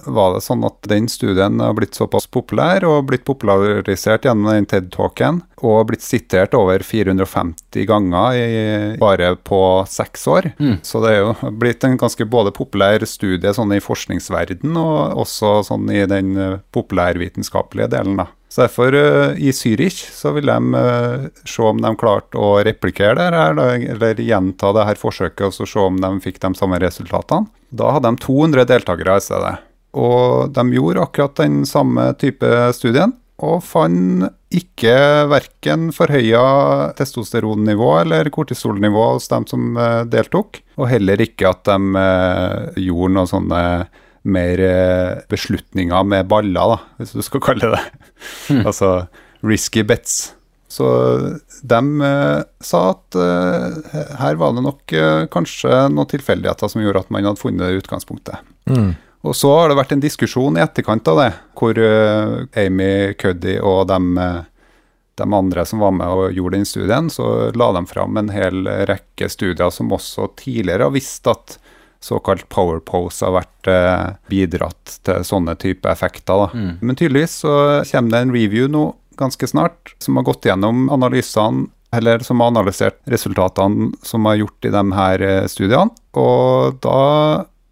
var 0.08 0.34
det 0.34 0.44
sånn 0.44 0.62
at 0.64 0.78
den 0.88 1.08
studien 1.12 1.60
har 1.60 1.74
blitt 1.76 1.98
såpass 1.98 2.24
populær, 2.32 2.84
og 2.88 3.10
blitt 3.10 3.26
popularisert 3.28 4.24
gjennom 4.24 4.48
den 4.50 4.68
TED-talken, 4.70 5.42
og 5.60 5.90
blitt 5.90 6.04
sitert 6.06 6.54
over 6.56 6.80
450 6.86 7.84
ganger 7.90 8.38
i, 8.38 8.48
bare 9.00 9.34
på 9.36 9.60
seks 9.90 10.24
år. 10.30 10.50
Så 10.86 11.02
det 11.04 11.12
er 11.12 11.20
jo 11.26 11.52
blitt 11.60 11.84
en 11.84 11.98
ganske 12.00 12.24
både 12.24 12.54
populær 12.56 13.04
studie 13.10 13.52
sånn 13.52 13.76
i 13.76 13.82
forskningsverden, 13.84 14.72
og 14.80 15.20
også 15.26 15.58
sånn 15.68 15.90
i 15.92 16.06
den 16.08 16.32
populærvitenskapelige 16.72 17.92
delen, 17.98 18.16
da. 18.22 18.30
Så 18.48 18.60
derfor, 18.60 18.94
eh, 18.94 19.36
i 19.36 19.52
Zürich, 19.52 20.08
så 20.12 20.32
vil 20.32 20.46
de 20.46 20.74
eh, 20.74 21.28
se 21.44 21.62
om 21.62 21.80
de 21.80 21.92
klarte 22.00 22.40
å 22.40 22.56
replikere 22.64 23.18
det 23.18 23.28
her, 23.28 23.58
eller 23.92 24.22
gjenta 24.24 24.72
det 24.72 24.86
her 24.88 25.00
forsøket, 25.00 25.50
og 25.50 25.54
så 25.54 25.68
se 25.68 25.82
om 25.84 26.00
de 26.00 26.10
fikk 26.24 26.40
de 26.40 26.54
samme 26.56 26.80
resultatene. 26.80 27.50
Da 27.68 27.92
hadde 27.92 28.14
de 28.14 28.24
200 28.24 28.64
deltakere 28.70 29.18
i 29.20 29.24
stedet. 29.26 29.54
Og 30.00 30.48
de 30.56 30.64
gjorde 30.72 31.04
akkurat 31.04 31.36
den 31.42 31.60
samme 31.68 32.08
type 32.20 32.48
studien, 32.76 33.12
og 33.38 33.60
fant 33.62 34.32
ikke 34.48 34.96
verken 35.28 35.90
forhøya 35.92 36.94
testosteronnivå 36.96 37.90
eller 38.00 38.30
kortisolnivå 38.32 39.10
hos 39.12 39.28
dem 39.28 39.44
som 39.50 39.76
eh, 39.76 40.02
deltok, 40.08 40.62
og 40.80 40.88
heller 40.88 41.20
ikke 41.20 41.52
at 41.52 41.68
de 41.68 42.08
gjorde 42.80 43.12
noen 43.12 43.28
sånne 43.28 43.62
mer 44.22 44.60
eh, 44.60 45.20
beslutninger 45.30 46.08
med 46.08 46.28
baller, 46.30 46.74
da, 46.74 46.80
hvis 46.98 47.14
du 47.16 47.22
skal 47.24 47.44
kalle 47.44 47.68
det 47.68 47.78
det. 47.78 47.86
Altså 48.68 49.06
risky 49.46 49.84
bets. 49.86 50.34
Så 50.68 50.84
de 51.62 51.80
eh, 52.04 52.40
sa 52.60 52.80
at 52.90 53.16
eh, 53.16 53.94
her 54.20 54.38
var 54.40 54.52
det 54.52 54.64
nok 54.66 54.92
eh, 54.92 55.24
kanskje 55.32 55.86
noen 55.94 56.10
tilfeldigheter 56.10 56.68
som 56.68 56.82
gjorde 56.84 57.06
at 57.06 57.12
man 57.14 57.24
hadde 57.24 57.40
funnet 57.40 57.64
det 57.64 57.84
utgangspunktet. 57.84 58.42
Og 59.26 59.34
så 59.34 59.50
har 59.56 59.70
det 59.70 59.78
vært 59.78 59.96
en 59.96 60.02
diskusjon 60.04 60.58
i 60.58 60.62
etterkant 60.62 61.08
av 61.10 61.22
det, 61.22 61.30
hvor 61.58 61.80
eh, 61.80 62.34
Amy 62.60 63.14
Cuddy 63.18 63.56
og 63.64 63.88
de, 63.90 63.98
eh, 64.22 64.42
de 65.18 65.28
andre 65.40 65.64
som 65.66 65.82
var 65.82 65.96
med 65.96 66.06
og 66.12 66.36
gjorde 66.36 66.60
den 66.60 66.68
studien, 66.68 67.08
så 67.10 67.48
la 67.56 67.72
de 67.74 67.82
fram 67.90 68.20
en 68.20 68.30
hel 68.34 68.68
rekke 68.90 69.30
studier 69.32 69.72
som 69.74 69.90
også 69.94 70.30
tidligere 70.38 70.86
har 70.86 70.94
visst 70.94 71.26
at 71.32 71.56
såkalt 72.00 72.48
power 72.48 72.80
pose 72.84 73.26
har 73.26 73.34
vært 73.34 73.70
eh, 73.70 74.04
bidratt 74.30 74.98
til 75.06 75.24
sånne 75.26 75.56
type 75.58 75.88
effekter. 75.90 76.46
Da. 76.46 76.48
Men 76.80 76.98
tydeligvis 76.98 77.40
så 77.42 77.54
kommer 77.90 78.14
det 78.14 78.22
en 78.22 78.34
review 78.36 78.70
nå 78.70 78.84
ganske 79.18 79.50
snart 79.50 79.94
som 79.98 80.18
har 80.18 80.28
gått 80.28 80.46
gjennom 80.46 80.86
analysene 80.94 81.66
eller 81.96 82.20
som 82.20 82.42
har 82.42 82.52
analysert 82.52 82.98
resultatene 83.08 83.92
som 84.04 84.26
er 84.28 84.42
gjort 84.42 84.66
i 84.68 84.72
de 84.74 84.82
her 84.94 85.24
eh, 85.24 85.46
studiene. 85.50 85.90
Og 86.18 86.78
da 86.84 87.00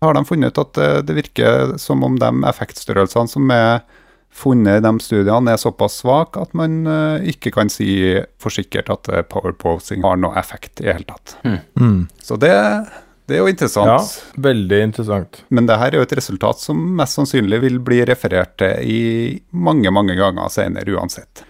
har 0.05 0.17
de 0.17 0.25
funnet 0.29 0.53
ut 0.53 0.63
at 0.65 0.75
det, 0.79 0.91
det 1.09 1.19
virker 1.21 1.77
som 1.81 2.05
om 2.07 2.19
de 2.21 2.33
effektstørrelsene 2.51 3.33
som 3.33 3.53
er 3.55 3.85
funnet 4.37 4.81
i 4.81 4.85
de 4.85 4.93
studiene 5.01 5.53
er 5.55 5.61
såpass 5.61 6.01
svake 6.03 6.41
at 6.43 6.53
man 6.57 6.83
eh, 6.91 7.29
ikke 7.33 7.55
kan 7.57 7.71
si 7.73 7.89
for 8.43 8.53
sikkert 8.53 8.91
at 8.93 9.09
powerposing 9.09 9.31
power 9.33 9.57
posing 9.63 10.05
har 10.05 10.21
noe 10.21 10.37
effekt 10.41 10.81
i 10.81 10.89
det 10.89 10.97
hele 10.99 11.11
tatt. 11.13 11.37
Så 12.25 12.37
det, 12.41 12.53
det 13.27 13.35
er 13.35 13.41
jo 13.43 13.51
interessant. 13.51 13.91
Ja, 13.91 14.35
veldig 14.43 14.79
interessant. 14.87 15.41
Men 15.51 15.67
det 15.67 15.77
her 15.81 15.91
er 15.91 15.99
jo 15.99 16.07
et 16.07 16.15
resultat 16.15 16.61
som 16.63 16.79
mest 16.99 17.19
sannsynlig 17.19 17.59
vil 17.65 17.81
bli 17.83 17.99
referert 18.07 18.55
til 18.63 18.85
i 18.87 19.01
mange, 19.51 19.91
mange 19.91 20.15
ganger 20.19 20.53
senere 20.53 20.95
uansett. 20.95 21.43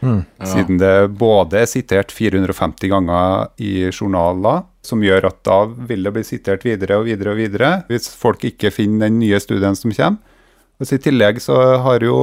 Siden 0.49 0.81
det 0.81 0.95
både 1.21 1.61
er 1.61 1.69
sitert 1.69 2.15
450 2.17 2.89
ganger 2.95 3.51
i 3.61 3.91
journaler, 3.91 4.65
som 4.87 5.05
gjør 5.05 5.29
at 5.29 5.43
da 5.45 5.59
vil 5.67 6.07
det 6.07 6.15
bli 6.17 6.25
sitert 6.25 6.65
videre 6.65 6.97
og 7.01 7.11
videre 7.11 7.35
og 7.35 7.41
videre, 7.43 7.71
hvis 7.91 8.09
folk 8.09 8.47
ikke 8.49 8.73
finner 8.73 9.11
den 9.11 9.21
nye 9.21 9.41
studien 9.43 9.77
som 9.77 9.93
kommer. 9.93 10.23
Og 10.81 10.93
I 10.93 11.01
tillegg 11.01 11.41
så 11.45 11.59
har 11.85 12.05
jo, 12.05 12.17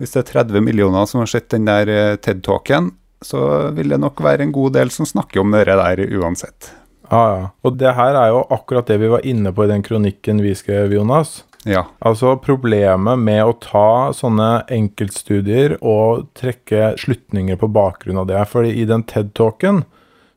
hvis 0.00 0.12
det 0.12 0.22
er 0.22 0.44
30 0.44 0.64
millioner 0.64 1.08
som 1.08 1.22
har 1.22 1.30
sett 1.30 1.48
den 1.52 1.68
der 1.68 1.88
eh, 1.92 2.16
TED-talken, 2.16 2.92
så 3.24 3.70
vil 3.76 3.92
det 3.92 4.00
nok 4.00 4.20
være 4.24 4.44
en 4.46 4.54
god 4.54 4.76
del 4.76 4.92
som 4.94 5.08
snakker 5.08 5.42
om 5.42 5.56
det 5.56 5.66
der 5.68 6.04
uansett. 6.20 6.70
Ja, 7.10 7.22
ja. 7.38 7.48
Og 7.64 7.76
det 7.80 7.94
her 7.96 8.14
er 8.20 8.28
jo 8.34 8.44
akkurat 8.54 8.86
det 8.90 8.98
vi 9.00 9.08
var 9.12 9.24
inne 9.26 9.52
på 9.52 9.64
i 9.64 9.70
den 9.70 9.82
kronikken 9.86 10.42
vi 10.44 10.54
skrev, 10.58 10.92
Jonas. 10.92 11.44
Ja. 11.66 11.86
Altså 12.00 12.36
Problemet 12.40 13.18
med 13.18 13.42
å 13.44 13.52
ta 13.60 14.12
sånne 14.14 14.62
enkeltstudier 14.72 15.76
og 15.82 16.28
trekke 16.38 16.94
slutninger 17.00 17.58
på 17.60 17.68
bakgrunn 17.74 18.20
av 18.22 18.28
det. 18.30 18.44
fordi 18.48 18.70
i 18.82 18.84
den 18.88 19.02
TED-talken 19.02 19.84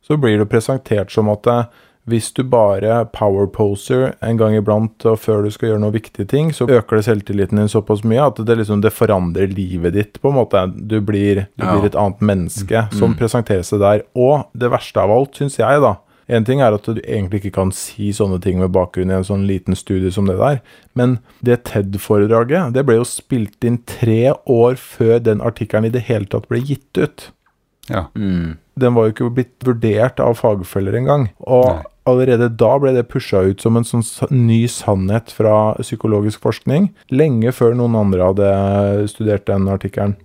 så 0.01 0.17
blir 0.17 0.39
det 0.41 0.49
presentert 0.49 1.11
som 1.13 1.29
at 1.29 1.47
eh, 1.47 1.65
hvis 2.09 2.31
du 2.33 2.41
bare 2.43 3.03
powerposer 3.13 4.15
en 4.25 4.37
gang 4.39 4.55
iblant 4.57 5.05
og 5.05 5.19
før 5.21 5.43
du 5.45 5.51
skal 5.53 5.69
gjøre 5.69 5.81
noen 5.83 5.93
viktige 5.93 6.25
ting, 6.27 6.49
så 6.51 6.65
øker 6.65 6.97
det 6.97 7.05
selvtilliten 7.05 7.59
din 7.61 7.69
såpass 7.69 8.01
mye 8.03 8.25
at 8.25 8.41
det 8.45 8.57
liksom 8.57 8.81
det 8.81 8.91
forandrer 8.95 9.51
livet 9.53 9.93
ditt, 9.93 10.17
på 10.21 10.31
en 10.31 10.39
måte. 10.39 10.63
Du 10.75 10.97
blir, 11.05 11.45
du 11.55 11.63
Ja. 11.65 11.75
blir 11.77 11.85
et 11.85 11.95
annet 11.95 12.19
menneske 12.19 12.87
som 12.97 13.13
presenterer 13.15 13.61
seg 13.63 13.79
der. 13.79 14.01
Og 14.15 14.47
det 14.57 14.71
verste 14.73 14.97
av 14.99 15.11
alt, 15.13 15.35
syns 15.37 15.59
jeg, 15.61 15.81
da, 15.85 15.93
en 16.31 16.47
ting 16.47 16.61
er 16.63 16.75
at 16.75 16.87
du 16.87 17.01
egentlig 17.01 17.41
ikke 17.41 17.57
kan 17.59 17.73
si 17.75 18.11
sånne 18.15 18.39
ting 18.43 18.61
med 18.61 18.71
bakgrunn 18.75 19.11
i 19.11 19.17
en 19.17 19.27
sånn 19.27 19.43
liten 19.49 19.75
studie 19.77 20.13
som 20.13 20.29
det 20.29 20.37
der, 20.39 20.61
men 20.97 21.19
det 21.45 21.63
TED-foredraget 21.69 22.73
det 22.75 22.85
ble 22.87 22.97
jo 23.01 23.07
spilt 23.07 23.67
inn 23.67 23.81
tre 23.89 24.33
år 24.49 24.79
før 24.79 25.19
den 25.23 25.43
artikkelen 25.43 25.89
i 25.89 25.93
det 25.93 26.05
hele 26.07 26.29
tatt 26.31 26.47
ble 26.51 26.63
gitt 26.63 27.01
ut. 27.01 27.29
Ja. 27.91 28.07
Mm. 28.15 28.57
Den 28.79 28.95
var 28.95 29.07
jo 29.07 29.15
ikke 29.15 29.31
blitt 29.35 29.67
vurdert 29.67 30.21
av 30.23 30.37
fagfeller 30.39 30.95
engang. 30.95 31.27
Og 31.43 31.67
Nei. 31.67 31.85
allerede 32.09 32.47
da 32.61 32.71
ble 32.79 32.93
det 32.95 33.09
pusha 33.11 33.43
ut 33.49 33.63
som 33.63 33.77
en 33.77 33.87
sånn 33.87 34.05
ny 34.31 34.63
sannhet 34.71 35.33
fra 35.35 35.73
psykologisk 35.81 36.43
forskning, 36.45 36.91
lenge 37.11 37.51
før 37.55 37.75
noen 37.77 37.97
andre 37.99 38.31
hadde 38.31 38.51
studert 39.11 39.49
den 39.49 39.67
artikkelen. 39.71 40.15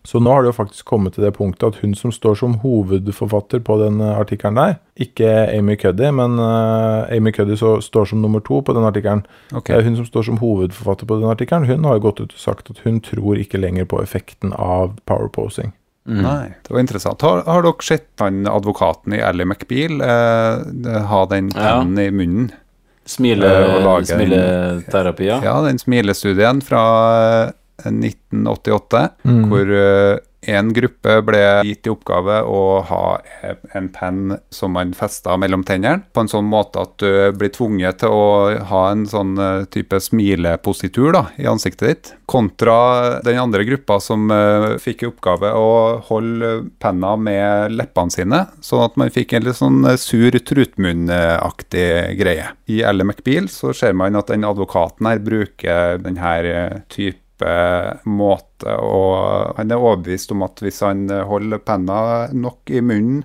Ja. 0.00 0.06
Så 0.08 0.20
nå 0.20 0.30
har 0.32 0.42
det 0.42 0.48
jo 0.48 0.56
faktisk 0.56 0.84
kommet 0.88 1.12
til 1.12 1.24
det 1.26 1.34
punktet 1.36 1.66
at 1.74 1.80
hun 1.82 1.92
som 1.94 2.10
står 2.12 2.34
som 2.40 2.54
hovedforfatter 2.62 3.60
på 3.60 3.76
den 3.82 4.00
eh, 4.00 4.18
artikkelen 4.18 4.56
der, 4.56 4.78
ikke 4.96 5.28
Amy 5.58 5.76
Cuddy, 5.76 6.08
men 6.16 6.38
eh, 6.40 7.16
Amy 7.18 7.32
Cuddy 7.36 7.56
så 7.60 7.74
står 7.84 8.08
som 8.08 8.22
nummer 8.22 8.40
to 8.40 8.62
på 8.64 8.72
den 8.72 8.84
artikkelen. 8.88 9.26
Okay. 9.52 9.82
Hun 9.84 9.96
som 10.00 10.06
står 10.08 10.22
som 10.30 10.38
hovedforfatter 10.40 11.06
på 11.06 11.20
den 11.20 11.28
artikkelen, 11.30 11.68
hun 11.68 11.84
har 11.84 11.98
jo 12.00 12.06
gått 12.08 12.20
ut 12.24 12.32
og 12.32 12.40
sagt 12.40 12.70
at 12.72 12.80
hun 12.86 13.00
tror 13.04 13.36
ikke 13.36 13.60
lenger 13.60 13.84
på 13.84 14.00
effekten 14.02 14.52
av 14.56 14.96
powerposing. 15.04 15.74
Mm. 16.08 16.22
Nei, 16.24 16.46
det 16.64 16.72
var 16.72 16.80
interessant. 16.80 17.20
Har, 17.22 17.42
har 17.46 17.62
dere 17.62 17.84
sett 17.84 18.08
han 18.24 18.46
advokaten 18.48 19.12
i 19.14 19.20
Ally 19.22 19.44
McBeal 19.44 20.00
eh, 20.00 21.04
ha 21.12 21.20
den 21.30 21.52
Ja. 21.54 21.60
pennen 21.76 22.00
i 22.00 22.10
munnen? 22.10 22.50
Smile, 23.10 23.46
Eh, 23.50 24.02
smileterapi, 24.06 25.26
ja. 25.26 25.40
Ja, 25.44 25.60
den 25.66 25.78
smilestudien 25.78 26.60
fra 26.62 26.82
1988, 27.86 29.08
Mm. 29.24 29.48
hvor 29.50 29.70
eh, 29.76 30.18
en 30.48 30.70
gruppe 30.72 31.18
ble 31.26 31.40
gitt 31.68 31.84
i 31.84 31.90
oppgave 31.92 32.38
å 32.48 32.80
ha 32.88 33.20
en 33.76 33.90
penn 33.92 34.38
som 34.48 34.72
man 34.72 34.94
festa 34.96 35.34
mellom 35.36 35.64
tennene, 35.68 36.00
på 36.14 36.22
en 36.24 36.30
sånn 36.32 36.48
måte 36.48 36.80
at 36.80 36.94
du 37.02 37.36
blir 37.36 37.52
tvunget 37.52 38.00
til 38.00 38.14
å 38.14 38.56
ha 38.70 38.80
en 38.88 39.04
sånn 39.10 39.34
eh, 39.36 39.66
type 39.68 40.00
smilepositur 40.00 41.12
da, 41.12 41.26
i 41.36 41.44
ansiktet 41.50 41.88
ditt, 41.90 42.12
kontra 42.30 43.20
den 43.26 43.36
andre 43.42 43.64
gruppa 43.66 43.98
som 44.00 44.30
uh, 44.30 44.76
fikk 44.78 45.02
i 45.02 45.08
oppgave 45.08 45.48
å 45.58 45.70
holde 46.06 46.50
penna 46.78 47.16
med 47.18 47.74
leppene 47.74 48.14
sine, 48.14 48.40
sånn 48.62 48.84
at 48.84 48.96
man 49.00 49.10
fikk 49.10 49.34
en 49.34 49.44
litt 49.48 49.58
sånn 49.58 49.82
sur 49.98 50.30
trutmunnaktig 50.30 52.16
greie. 52.20 52.52
I 52.70 52.82
Elle 52.86 53.04
McBeal 53.04 53.48
så 53.50 53.74
ser 53.74 53.96
man 53.98 54.14
at 54.18 54.30
den 54.30 54.46
advokaten 54.46 55.08
her 55.10 55.18
bruker 55.18 55.98
den 56.04 56.20
her 56.22 56.46
eh, 56.46 56.78
type 56.88 57.19
måte, 58.06 58.74
og 58.76 59.56
han 59.58 59.72
er 59.72 59.80
overbevist 59.80 60.32
om 60.34 60.44
at 60.46 60.60
hvis 60.62 60.82
han 60.84 61.06
holder 61.08 61.62
penna 61.64 62.00
nok 62.32 62.72
i 62.72 62.82
munnen, 62.84 63.22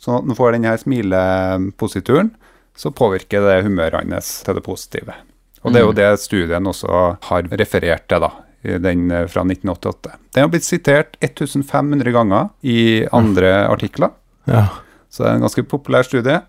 sånn 0.00 0.20
at 0.20 0.28
han 0.30 0.38
får 0.38 0.54
denne 0.56 0.76
smileposituren, 0.80 2.30
så 2.76 2.92
påvirker 2.96 3.44
det 3.44 3.58
humøret 3.66 4.00
hans 4.00 4.30
til 4.46 4.56
det 4.56 4.64
positive. 4.64 5.16
Og 5.60 5.74
det 5.74 5.82
er 5.82 5.84
jo 5.84 5.96
det 5.96 6.08
studien 6.22 6.70
også 6.70 7.00
har 7.26 7.50
referert 7.52 8.06
til, 8.08 8.24
da. 8.24 8.30
Den 8.60 9.08
fra 9.28 9.42
1988. 9.44 10.14
Den 10.36 10.44
har 10.44 10.50
blitt 10.52 10.66
sitert 10.66 11.14
1500 11.20 12.12
ganger 12.12 12.50
i 12.64 13.04
andre 13.16 13.52
artikler. 13.68 14.12
Ja. 14.48 14.66
Så 15.10 15.24
det 15.24 15.30
er 15.30 15.38
en 15.38 15.46
ganske 15.46 15.64
populær 15.68 16.06
studie. 16.06 16.40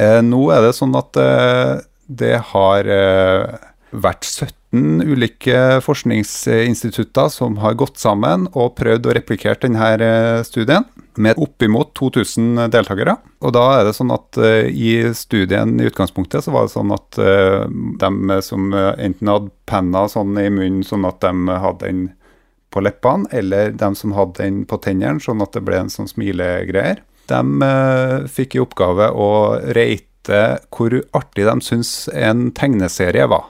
Eh, 0.00 0.20
nå 0.24 0.42
er 0.52 0.64
det 0.64 0.74
sånn 0.76 0.96
at 0.98 1.16
eh, 1.20 1.78
det 2.06 2.36
har 2.52 2.88
eh, 2.88 3.56
vært 3.96 4.28
17 4.28 4.55
ulike 4.74 5.80
forskningsinstitutter 5.80 7.28
som 7.28 7.56
har 7.62 7.74
gått 7.78 7.98
sammen 7.98 8.48
og 8.52 8.74
prøvd 8.76 9.06
å 9.06 9.14
replikere 9.14 9.60
denne 9.62 9.90
eh, 10.02 10.42
studien, 10.46 10.84
med 11.16 11.38
oppimot 11.40 11.94
2000 11.96 12.66
deltakere. 12.74 13.16
Og 13.40 13.54
da 13.56 13.64
er 13.78 13.86
det 13.86 13.94
sånn 13.96 14.12
at 14.12 14.36
eh, 14.42 14.68
i 14.68 15.14
studien 15.16 15.78
i 15.80 15.88
utgangspunktet 15.88 16.44
så 16.44 16.52
var 16.54 16.66
det 16.66 16.74
sånn 16.74 16.92
at 16.96 17.20
eh, 17.22 17.64
de 18.02 18.40
som 18.44 18.68
enten 18.74 19.32
hadde 19.32 19.54
penna 19.70 20.06
sånn 20.12 20.36
i 20.42 20.48
munnen 20.50 20.84
sånn 20.86 21.06
at 21.08 21.22
de 21.24 21.58
hadde 21.62 21.86
den 21.86 22.06
på 22.74 22.82
leppene, 22.82 23.30
eller 23.32 23.70
de 23.72 23.92
som 23.96 24.12
hadde 24.16 24.42
den 24.42 24.64
på 24.68 24.80
tennene, 24.82 25.22
sånn 25.22 25.40
at 25.44 25.54
det 25.54 25.62
ble 25.64 25.78
en 25.84 25.92
sånn 25.92 26.10
smilegreier. 26.10 27.00
De 27.30 27.70
fikk 28.30 28.54
i 28.54 28.60
oppgave 28.62 29.08
å 29.10 29.30
rate 29.74 30.04
hvor 30.74 30.94
artig 31.16 31.46
de 31.46 31.54
syns 31.64 31.92
en 32.12 32.50
tegneserie 32.54 33.26
var. 33.30 33.46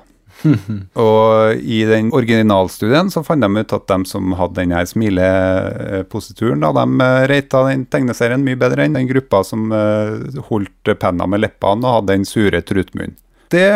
og 1.06 1.60
i 1.60 1.82
den 1.88 2.10
originalstudien 2.16 3.10
så 3.12 3.22
fant 3.26 3.44
de 3.44 3.62
ut 3.62 3.76
at 3.76 3.86
de 3.92 3.98
som 4.08 4.34
hadde 4.38 4.60
den 4.60 4.74
her 4.76 4.88
smileposituren, 4.88 6.64
da, 6.64 6.72
de 6.76 7.10
reita 7.30 7.64
den 7.68 7.86
tegneserien 7.92 8.44
mye 8.46 8.58
bedre 8.60 8.86
enn 8.86 8.98
den 8.98 9.08
gruppa 9.10 9.42
som 9.46 9.70
eh, 9.74 10.42
holdt 10.50 10.94
penna 11.02 11.28
med 11.30 11.44
leppene 11.44 11.86
og 11.86 12.00
hadde 12.00 12.14
den 12.14 12.28
sure 12.28 12.62
trutmunnen. 12.66 13.16
Det 13.52 13.70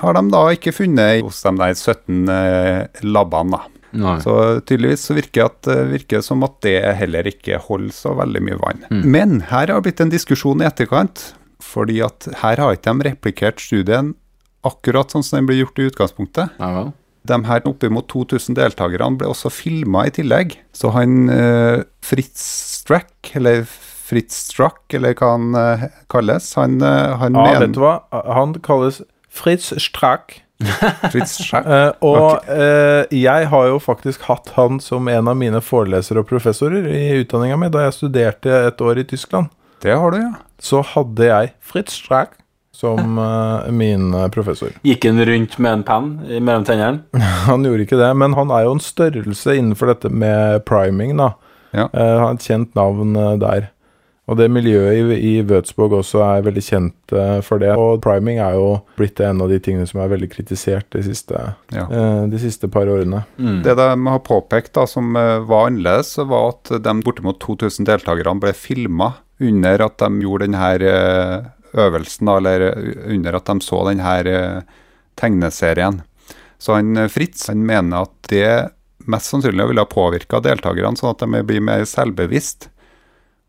har 0.00 0.16
de 0.16 0.22
da 0.32 0.42
ikke 0.52 0.74
funnet 0.76 1.24
hos 1.24 1.40
de 1.44 1.54
der 1.60 1.74
17 1.74 2.30
eh, 2.32 3.02
labbene, 3.06 3.56
da. 3.56 3.72
Nei. 3.96 4.18
Så 4.20 4.60
tydeligvis 4.68 5.06
så 5.08 5.14
virker 5.16 5.46
at, 5.46 5.68
virker 5.88 6.18
det 6.18 6.26
som 6.26 6.42
at 6.44 6.58
det 6.66 6.76
heller 6.98 7.28
ikke 7.30 7.60
holder 7.64 7.94
så 7.96 8.12
veldig 8.18 8.42
mye 8.44 8.58
vann. 8.60 8.82
Men 8.90 9.38
her 9.48 9.70
har 9.70 9.78
det 9.78 9.86
blitt 9.86 10.02
en 10.04 10.12
diskusjon 10.12 10.60
i 10.60 10.66
etterkant, 10.68 11.30
fordi 11.64 12.02
at 12.04 12.28
her 12.42 12.60
har 12.60 12.76
ikke 12.76 12.92
de 12.92 13.08
replikert 13.08 13.62
studien 13.62 14.12
akkurat 14.66 15.12
sånn 15.12 15.24
som 15.26 15.40
den 15.40 15.48
ble 15.48 15.60
gjort 15.60 15.80
i 15.80 15.88
utgangspunktet. 15.90 16.56
Ja. 16.60 16.86
De 17.26 17.38
her 17.48 17.66
oppimot 17.66 18.08
2000 18.12 18.56
deltakerne 18.58 19.18
ble 19.18 19.30
også 19.32 19.50
filma 19.50 20.06
i 20.06 20.14
tillegg. 20.14 20.56
Så 20.76 20.92
han 20.94 21.28
eh, 21.32 21.82
Fritz 22.04 22.42
Strack, 22.80 23.32
eller 23.38 23.64
Fritz 24.06 24.38
Strack, 24.52 24.84
eller 24.94 25.16
hva 25.18 25.34
han 25.34 25.54
eh, 25.58 25.86
kalles, 26.12 26.52
han, 26.58 26.78
eh, 26.78 27.14
han 27.18 27.34
ja, 27.34 27.46
mener 27.48 27.66
vet 27.66 27.76
du 27.76 27.82
hva? 27.82 27.96
Han 28.36 28.54
kalles 28.66 29.02
Fritz 29.26 29.72
Strack. 29.82 30.40
Fritz 31.12 31.36
Strack. 31.40 31.66
Eh, 31.66 31.90
og 32.06 32.46
eh, 32.52 33.04
jeg 33.12 33.50
har 33.52 33.68
jo 33.72 33.82
faktisk 33.82 34.28
hatt 34.30 34.54
han 34.56 34.80
som 34.80 35.10
en 35.10 35.28
av 35.32 35.36
mine 35.38 35.60
forelesere 35.64 36.22
og 36.22 36.30
professorer 36.30 36.86
i 36.88 37.04
utdanninga 37.24 37.58
mi 37.60 37.72
da 37.72 37.88
jeg 37.88 37.98
studerte 37.98 38.62
et 38.70 38.80
år 38.80 39.02
i 39.02 39.08
Tyskland. 39.10 39.50
Det 39.82 39.92
har 39.92 40.14
du, 40.14 40.22
ja. 40.22 40.34
Så 40.62 40.80
hadde 40.94 41.26
jeg 41.26 41.52
Fritz 41.60 41.98
Strack 41.98 42.38
som 42.76 43.16
uh, 43.18 43.66
min 43.72 44.10
eh, 44.14 44.26
professor. 44.34 44.74
Gikk 44.86 45.06
han 45.08 45.22
rundt 45.24 45.56
med 45.58 45.72
en 45.78 45.84
penn 45.88 46.10
i- 46.28 46.40
mellom 46.40 46.66
tennene? 46.68 47.02
Han 47.48 47.64
gjorde 47.64 47.86
ikke 47.86 47.98
det, 48.00 48.10
men 48.20 48.34
han 48.36 48.50
er 48.52 48.66
jo 48.66 48.74
en 48.76 48.82
størrelse 48.84 49.54
innenfor 49.56 49.94
dette 49.94 50.10
med 50.12 50.64
priming, 50.68 51.16
da. 51.16 51.32
Ja. 51.72 51.88
Uh, 51.92 52.02
han 52.02 52.20
har 52.26 52.36
et 52.36 52.44
kjent 52.46 52.76
navn 52.76 53.16
uh, 53.16 53.32
der. 53.40 53.70
Og 54.26 54.34
det 54.40 54.48
miljøet 54.50 54.96
i, 54.98 55.16
i 55.22 55.32
Wødsborg 55.46 55.92
også 56.00 56.18
er 56.26 56.40
veldig 56.42 56.62
kjent 56.66 57.12
for 57.46 57.62
det. 57.62 57.68
Og 57.78 58.00
priming 58.02 58.40
er 58.42 58.56
jo 58.58 58.72
blitt 58.98 59.20
en 59.22 59.38
av 59.44 59.52
de 59.52 59.60
tingene 59.62 59.86
som 59.86 60.00
er 60.02 60.10
veldig 60.10 60.26
kritisert 60.32 60.88
de 60.96 61.04
siste, 61.06 61.44
Ja. 61.70 61.84
eh, 61.86 62.24
de 62.32 62.40
siste 62.42 62.66
par 62.66 62.90
årene. 62.90 63.20
Mm. 63.38 63.60
Det 63.62 63.76
de 63.78 63.86
har 64.10 64.18
påpekt 64.26 64.72
da, 64.74 64.82
som 64.90 65.14
var 65.14 65.68
annerledes, 65.68 66.16
var 66.26 66.48
at 66.56 66.72
de 66.82 66.96
bortimot 67.06 67.38
2000 67.46 67.86
deltakerne 67.86 68.42
ble 68.42 68.50
filma 68.58 69.12
under 69.38 69.86
at 69.86 69.94
de 70.02 70.10
gjorde 70.26 70.48
denne 70.48 70.74
øvelsen, 71.76 72.28
da, 72.28 72.36
eller 72.40 72.66
under 73.12 73.38
at 73.38 73.50
de 73.50 73.64
så 73.64 73.82
denne 73.88 74.16
eh, 74.32 74.82
tegneserien. 75.20 76.02
Så 76.58 76.76
han 76.78 76.96
eh, 76.96 77.10
Fritz 77.12 77.48
han 77.50 77.64
mener 77.68 78.06
at 78.06 78.30
det 78.32 78.50
mest 79.06 79.30
sannsynlig 79.30 79.68
ville 79.70 79.84
ha 79.84 79.90
påvirka 79.90 80.42
deltakerne, 80.42 80.98
sånn 80.98 81.14
at 81.14 81.24
de 81.24 81.42
blir 81.46 81.64
mer 81.64 81.86
selvbevisst, 81.88 82.70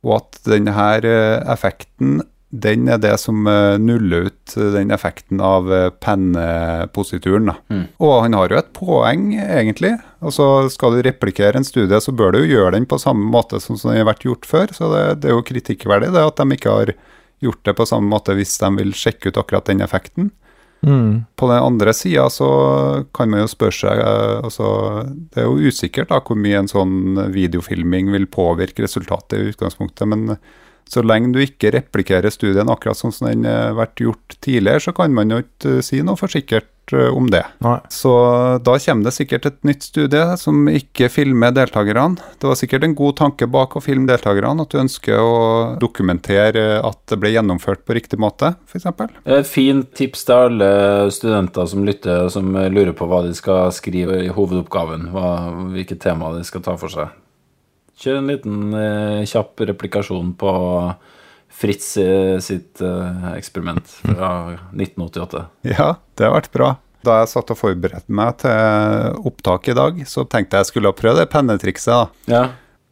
og 0.06 0.20
at 0.22 0.42
denne 0.48 0.90
eh, 1.04 1.38
effekten 1.54 2.20
den 2.48 2.86
er 2.88 2.96
det 3.04 3.12
som 3.20 3.42
nuller 3.44 4.30
ut 4.30 4.54
den 4.56 4.94
effekten 4.96 5.42
av 5.44 5.68
penneposituren. 6.00 7.52
Mm. 7.68 7.82
Og 8.00 8.14
han 8.24 8.38
har 8.40 8.54
jo 8.54 8.60
et 8.62 8.70
poeng, 8.72 9.26
egentlig. 9.36 9.92
Altså, 10.24 10.70
Skal 10.72 10.96
du 10.96 11.02
replikere 11.04 11.60
en 11.60 11.68
studie, 11.68 12.00
så 12.00 12.16
bør 12.16 12.32
du 12.32 12.40
jo 12.40 12.54
gjøre 12.54 12.78
den 12.78 12.88
på 12.88 13.02
samme 13.04 13.28
måte 13.28 13.60
som 13.60 13.76
som 13.76 13.92
den 13.92 14.00
har 14.00 14.08
vært 14.08 14.24
gjort 14.24 14.48
før. 14.48 14.72
Så 14.72 14.88
det, 14.94 15.04
det 15.26 15.30
er 15.30 15.36
jo 15.36 15.44
kritikkverdig 15.44 16.14
det 16.16 16.24
at 16.24 16.40
de 16.40 16.56
ikke 16.56 16.78
har 16.78 16.94
gjort 17.44 17.64
det 17.66 17.76
på 17.78 17.86
samme 17.86 18.10
måte 18.12 18.36
hvis 18.38 18.56
de 18.62 18.70
vil 18.80 18.94
sjekke 18.98 19.32
ut 19.32 19.40
akkurat 19.40 19.70
den 19.70 19.84
effekten. 19.86 20.32
På 21.36 21.48
den 21.50 21.64
andre 21.64 21.94
sida 21.94 22.30
så 22.30 22.48
kan 23.14 23.32
man 23.32 23.42
jo 23.42 23.50
spørre 23.50 23.74
seg 23.74 23.98
eh, 23.98 24.44
altså, 24.46 24.68
Det 25.10 25.42
er 25.42 25.48
jo 25.48 25.72
usikkert 25.72 26.12
da 26.12 26.20
hvor 26.22 26.38
mye 26.38 26.60
en 26.62 26.70
sånn 26.70 27.18
videofilming 27.34 28.12
vil 28.14 28.28
påvirke 28.30 28.86
resultatet 28.86 29.40
i 29.40 29.50
utgangspunktet, 29.52 30.06
men 30.08 30.38
så 30.92 31.04
lenge 31.04 31.34
du 31.36 31.44
ikke 31.44 31.74
replikerer 31.76 32.34
studien 32.34 32.70
akkurat 32.72 33.00
sånn 33.00 33.14
som 33.16 33.30
den 33.30 33.46
har 33.50 33.76
vært 33.78 34.02
gjort 34.04 34.40
tidligere, 34.44 34.84
så 34.88 34.96
kan 34.96 35.14
man 35.16 35.34
jo 35.34 35.44
ikke 35.44 35.80
si 35.86 36.00
noe 36.06 36.20
for 36.20 36.32
sikkert 36.32 36.94
eh, 36.96 37.10
om 37.12 37.28
det. 37.32 37.44
Nei. 37.66 37.78
Så 37.92 38.14
da 38.64 38.78
kommer 38.84 39.10
det 39.10 39.16
sikkert 39.18 39.50
et 39.50 39.60
nytt 39.68 39.84
studie 39.90 40.24
som 40.40 40.70
ikke 40.72 41.10
filmer 41.12 41.54
deltakerne. 41.56 42.22
Det 42.40 42.50
var 42.50 42.60
sikkert 42.60 42.88
en 42.88 42.96
god 42.98 43.20
tanke 43.20 43.50
bak 43.52 43.76
å 43.76 43.84
filme 43.84 44.08
deltakerne, 44.10 44.64
at 44.64 44.74
du 44.74 44.80
ønsker 44.82 45.20
å 45.20 45.36
dokumentere 45.82 46.80
at 46.80 47.02
det 47.12 47.20
ble 47.22 47.34
gjennomført 47.36 47.84
på 47.88 47.98
riktig 47.98 48.22
måte, 48.22 48.54
f.eks. 48.70 48.90
Et 49.26 49.48
fint 49.48 49.88
tips 49.98 50.28
til 50.28 50.48
alle 50.48 50.72
studenter 51.14 51.70
som 51.70 51.86
lytter, 51.88 52.26
og 52.26 52.34
som 52.34 52.52
lurer 52.56 52.96
på 52.98 53.10
hva 53.10 53.24
de 53.28 53.36
skal 53.38 53.74
skrive 53.76 54.24
i 54.24 54.34
hovedoppgaven. 54.34 55.10
Hva, 55.16 55.30
hvilket 55.76 56.04
tema 56.04 56.32
de 56.36 56.48
skal 56.48 56.64
ta 56.66 56.80
for 56.80 56.94
seg. 56.94 57.12
Kjør 57.98 58.20
en 58.20 58.28
liten 58.30 58.74
eh, 58.78 59.24
kjapp 59.26 59.64
replikasjon 59.72 60.34
på 60.38 60.52
Fritz 61.58 61.96
eh, 61.98 62.38
sitt 62.44 62.82
eh, 62.86 63.30
eksperiment 63.38 63.88
fra 64.04 64.30
1988. 64.76 65.46
Ja, 65.72 65.96
det 66.18 66.28
har 66.28 66.36
vært 66.36 66.52
bra. 66.54 66.74
Da 67.08 67.22
jeg 67.22 67.32
satt 67.32 67.54
og 67.54 67.58
forberedte 67.62 68.12
meg 68.14 68.36
til 68.44 69.18
opptak 69.30 69.70
i 69.72 69.76
dag, 69.78 70.00
så 70.10 70.26
tenkte 70.30 70.60
jeg 70.60 70.70
skulle 70.72 70.92
prøve 70.98 71.22
det 71.24 71.30
pennetrikset. 71.34 71.94
da. 72.28 72.44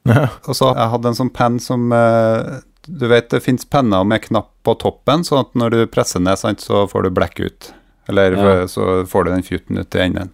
Ja. 0.06 0.26
Og 0.46 0.54
så 0.58 0.70
jeg 0.78 0.92
hadde 0.94 1.10
en 1.12 1.18
sånn 1.18 1.32
penn 1.34 1.56
som 1.60 1.88
eh, 1.94 2.60
Du 2.86 3.08
vet 3.10 3.32
det 3.34 3.40
fins 3.42 3.66
penner 3.66 4.06
med 4.06 4.22
knapp 4.28 4.52
på 4.66 4.76
toppen, 4.82 5.24
sånn 5.26 5.42
at 5.42 5.56
når 5.58 5.74
du 5.74 5.80
presser 5.90 6.22
ned, 6.22 6.38
sant, 6.38 6.62
så 6.62 6.86
får 6.90 7.08
du 7.08 7.14
blekk 7.18 7.40
ut. 7.42 7.72
Eller 8.10 8.38
Ja. 8.38 8.68
så 8.70 9.02
får 9.10 9.26
du 9.26 9.32
den 9.34 9.46
fjuten 9.46 9.78
ut 9.82 9.96
i 9.98 10.04
enden. 10.04 10.30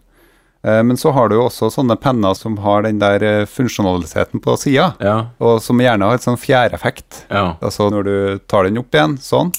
Eh, 0.63 0.83
men 0.85 0.97
så 0.97 1.09
har 1.15 1.29
du 1.31 1.35
jo 1.39 1.47
også 1.47 1.71
sånne 1.73 1.95
penner 1.97 2.35
som 2.37 2.57
har 2.61 2.83
den 2.85 2.99
der 3.01 3.23
eh, 3.25 3.45
funksjonaliteten 3.49 4.41
på 4.43 4.53
sida, 4.61 4.91
Ja. 5.01 5.15
og 5.41 5.61
som 5.65 5.79
gjerne 5.81 6.05
har 6.05 6.19
et 6.19 6.25
sånn 6.27 6.37
fjæreffekt. 6.37 7.23
Ja. 7.31 7.55
Altså 7.61 7.87
når 7.89 8.03
du 8.05 8.15
tar 8.47 8.67
den 8.69 8.77
opp 8.77 8.93
igjen, 8.93 9.17
sånn, 9.17 9.49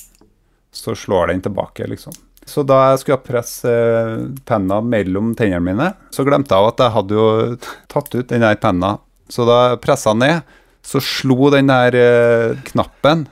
så 0.73 0.95
slår 0.97 1.33
den 1.33 1.43
tilbake, 1.43 1.89
liksom. 1.91 2.15
Så 2.47 2.65
da 2.67 2.79
jeg 2.91 3.03
skulle 3.03 3.23
presse 3.27 3.71
eh, 3.71 4.23
penna 4.47 4.81
mellom 4.83 5.35
tennene 5.39 5.63
mine, 5.63 5.91
så 6.15 6.25
glemte 6.27 6.55
jeg 6.55 6.73
at 6.73 6.81
jeg 6.87 6.95
hadde 6.97 7.19
jo 7.19 7.27
tatt 7.93 8.15
ut 8.15 8.29
den 8.31 8.43
der 8.47 8.59
penna. 8.63 8.97
Så 9.31 9.47
da 9.47 9.59
jeg 9.73 9.83
pressa 9.85 10.15
ned, 10.15 10.43
så 10.83 10.99
slo 10.99 11.47
den 11.55 11.69
der 11.71 11.95
knappen 12.73 13.27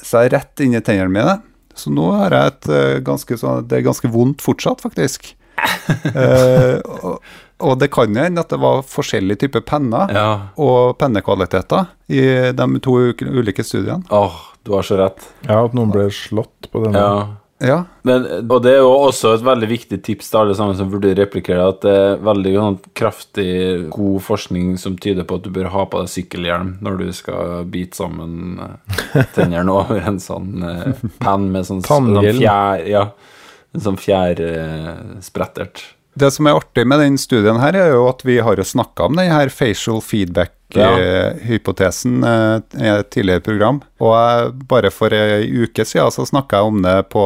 seg 0.00 0.30
rett 0.32 0.60
inn 0.64 0.72
i 0.76 0.80
tennene 0.80 1.12
mine. 1.12 1.34
Så 1.76 1.92
nå 1.92 2.06
har 2.16 2.32
jeg 2.32 2.52
et 2.54 2.68
ganske 3.04 3.36
sånn 3.36 3.66
Det 3.68 3.76
er 3.80 3.84
ganske 3.84 4.08
vondt 4.08 4.40
fortsatt, 4.44 4.80
faktisk. 4.84 5.34
Eh, 6.14 6.78
og, 6.80 7.18
og 7.64 7.74
det 7.80 7.90
kan 7.92 8.12
jo 8.12 8.22
hende 8.24 8.40
at 8.40 8.48
det 8.52 8.58
var 8.62 8.80
forskjellige 8.88 9.42
typer 9.44 9.64
penner 9.66 10.12
ja. 10.14 10.28
og 10.60 10.96
pennekvaliteter 11.00 11.90
i 12.08 12.22
de 12.56 12.80
to 12.84 12.94
ulike 13.20 13.64
studiene. 13.66 14.04
Åh, 14.08 14.38
du 14.64 14.72
har 14.76 14.86
så 14.86 14.96
rett. 15.00 15.26
Ja, 15.44 15.60
at 15.60 15.76
noen 15.76 15.92
ble 15.92 16.06
slått 16.14 16.70
på 16.72 16.84
denne. 16.86 17.00
Ja. 17.00 17.16
Ja, 17.62 17.84
Men, 18.02 18.24
og 18.50 18.64
det 18.64 18.72
er 18.74 18.80
jo 18.82 18.90
også 18.90 19.36
et 19.36 19.44
veldig 19.46 19.68
viktig 19.70 20.00
tips 20.04 20.28
til 20.30 20.40
alle 20.40 20.56
sammen 20.58 20.74
som 20.76 20.90
burde 20.90 21.14
replikere 21.16 21.68
at 21.70 21.84
det 21.84 21.92
er 21.94 22.24
veldig 22.26 22.54
sånn, 22.56 22.78
kraftig, 22.98 23.52
god 23.94 24.24
forskning 24.26 24.74
som 24.80 24.96
tyder 25.00 25.26
på 25.28 25.38
at 25.38 25.46
du 25.46 25.52
bør 25.54 25.70
ha 25.72 25.84
på 25.88 26.02
deg 26.02 26.10
sykkelhjelm 26.12 26.74
når 26.84 26.98
du 27.00 27.06
skal 27.16 27.68
bite 27.70 27.96
sammen 28.00 28.58
eh, 28.64 29.22
tennene 29.36 29.70
over 29.72 30.02
en 30.02 30.18
sånn 30.20 30.66
eh, 30.66 31.06
penn 31.22 31.46
med 31.54 31.68
sånn, 31.70 31.84
sånn 31.86 32.10
fjær 32.24 32.84
Ja, 32.90 33.06
en 33.74 33.84
sånn 33.84 34.00
fjærsprettert. 34.00 35.76
Det 36.14 36.30
som 36.30 36.46
er 36.46 36.54
artig 36.54 36.86
med 36.86 37.00
den 37.02 37.18
studien 37.18 37.58
her, 37.58 37.74
er 37.74 37.90
jo 37.90 38.06
at 38.06 38.22
vi 38.22 38.38
har 38.46 38.54
jo 38.58 38.64
snakka 38.66 39.04
om 39.08 39.16
den 39.18 39.32
her 39.32 39.48
facial 39.50 40.00
feedback-hypotesen 40.04 42.22
ja. 42.22 42.60
i 42.78 42.88
et 42.92 43.10
tidligere 43.10 43.42
program. 43.42 43.82
Og 43.98 44.54
bare 44.70 44.90
for 44.94 45.10
ei 45.16 45.50
uke 45.64 45.82
siden 45.82 46.14
så 46.14 46.22
snakka 46.30 46.56
jeg 46.60 46.66
om 46.70 46.78
det 46.86 47.10
på 47.10 47.24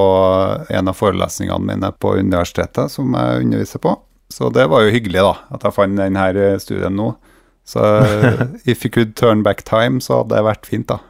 en 0.72 0.88
av 0.88 0.96
forelesningene 0.96 1.68
mine 1.68 1.92
på 2.00 2.16
universitetet, 2.16 2.88
som 2.94 3.12
jeg 3.12 3.44
underviser 3.44 3.80
på. 3.84 3.92
Så 4.32 4.48
det 4.52 4.68
var 4.72 4.84
jo 4.84 4.92
hyggelig, 4.92 5.20
da, 5.24 5.34
at 5.52 5.64
jeg 5.64 5.72
fant 5.76 6.00
denne 6.00 6.58
studien 6.60 6.96
nå. 6.96 7.16
Så 7.68 7.84
eh, 8.00 8.42
if 8.72 8.84
you 8.84 8.90
could 8.92 9.16
turn 9.16 9.44
back 9.44 9.64
time, 9.68 10.00
så 10.00 10.22
hadde 10.22 10.36
det 10.36 10.44
vært 10.48 10.68
fint, 10.68 10.88
da. 10.88 11.00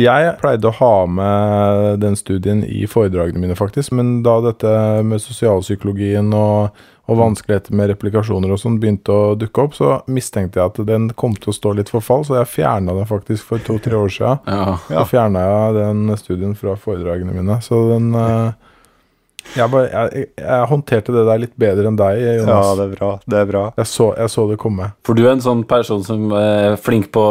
Jeg 0.00 0.36
pleide 0.40 0.70
å 0.70 0.76
ha 0.78 0.94
med 1.10 2.00
den 2.02 2.16
studien 2.18 2.62
i 2.64 2.86
foredragene 2.90 3.42
mine, 3.42 3.56
faktisk. 3.58 3.92
Men 3.96 4.20
da 4.26 4.38
dette 4.44 4.70
med 5.06 5.22
sosialpsykologien 5.22 6.32
og, 6.36 6.80
og 7.10 7.20
vanskeligheter 7.20 7.76
med 7.76 7.90
replikasjoner 7.92 8.54
og 8.54 8.60
sånn 8.62 8.78
begynte 8.82 9.12
å 9.14 9.34
dukke 9.38 9.66
opp, 9.66 9.76
så 9.76 9.92
mistenkte 10.10 10.60
jeg 10.60 10.72
at 10.72 10.80
den 10.88 11.10
kom 11.20 11.36
til 11.36 11.52
å 11.52 11.56
stå 11.56 11.74
litt 11.78 11.92
for 11.92 12.04
fall, 12.04 12.24
så 12.26 12.38
jeg 12.40 12.52
fjerna 12.54 12.96
den 12.96 13.08
faktisk 13.10 13.50
for 13.50 13.62
to-tre 13.66 13.98
år 13.98 14.14
siden. 14.14 14.42
Ja. 14.46 14.78
Så 14.88 15.06
fjerna 15.12 15.44
jeg 15.46 15.78
den 15.80 16.18
studien 16.20 16.56
fra 16.58 16.76
foredragene 16.80 17.36
mine. 17.36 17.60
Så 17.66 17.82
den 17.92 18.12
eh, 18.16 18.69
jeg, 19.56 19.66
bare, 19.72 19.88
jeg, 19.90 20.28
jeg 20.36 20.68
håndterte 20.70 21.14
det 21.14 21.24
der 21.28 21.42
litt 21.42 21.56
bedre 21.60 21.90
enn 21.90 21.98
deg, 21.98 22.20
Jonas. 22.40 22.84
er 22.84 22.94
bra. 22.94 23.10
Det 23.24 23.40
er 23.40 23.50
bra. 23.50 23.64
jeg, 23.80 23.90
så, 23.90 24.12
jeg 24.18 24.32
så 24.34 24.46
det 24.50 24.60
komme. 24.62 24.92
For 25.06 25.18
du 25.18 25.24
er 25.26 25.34
en 25.34 25.44
sånn 25.44 25.64
person 25.70 26.04
som 26.06 26.30
er 26.36 26.78
flink 26.80 27.10
på 27.14 27.24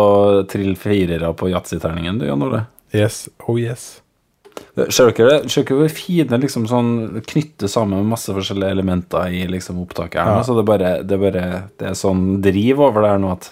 trill 0.51 0.75
firere 0.79 1.31
på 1.37 1.51
yatzy-terningen, 1.53 2.21
du, 2.21 2.27
Jan 2.29 2.45
Ole? 2.45 2.65
Yes. 2.95 3.27
Oh 3.47 3.59
yes. 3.59 3.99
Ser 4.89 5.11
dere 5.11 5.29
det? 5.29 5.51
Ser 5.51 5.65
dere 5.67 5.77
hvor 5.81 5.91
fine 5.93 6.39
liksom 6.41 6.65
sånn 6.69 6.91
knytter 7.27 7.71
sammen 7.71 8.01
med 8.01 8.13
masse 8.13 8.33
forskjellige 8.35 8.75
elementer 8.77 9.33
i 9.33 9.45
liksom 9.49 9.79
opptaket 9.83 10.21
her? 10.21 10.31
Ja. 10.31 10.39
nå? 10.39 10.45
Så 10.47 10.55
det 10.57 10.63
er 10.63 10.69
bare 10.69 10.91
det 11.03 11.15
er, 11.15 11.23
bare, 11.23 11.45
det 11.79 11.89
er 11.91 11.97
sånn 11.99 12.25
driv 12.43 12.83
over 12.87 13.05
det 13.05 13.13
her 13.13 13.23
nå 13.23 13.33
at 13.35 13.49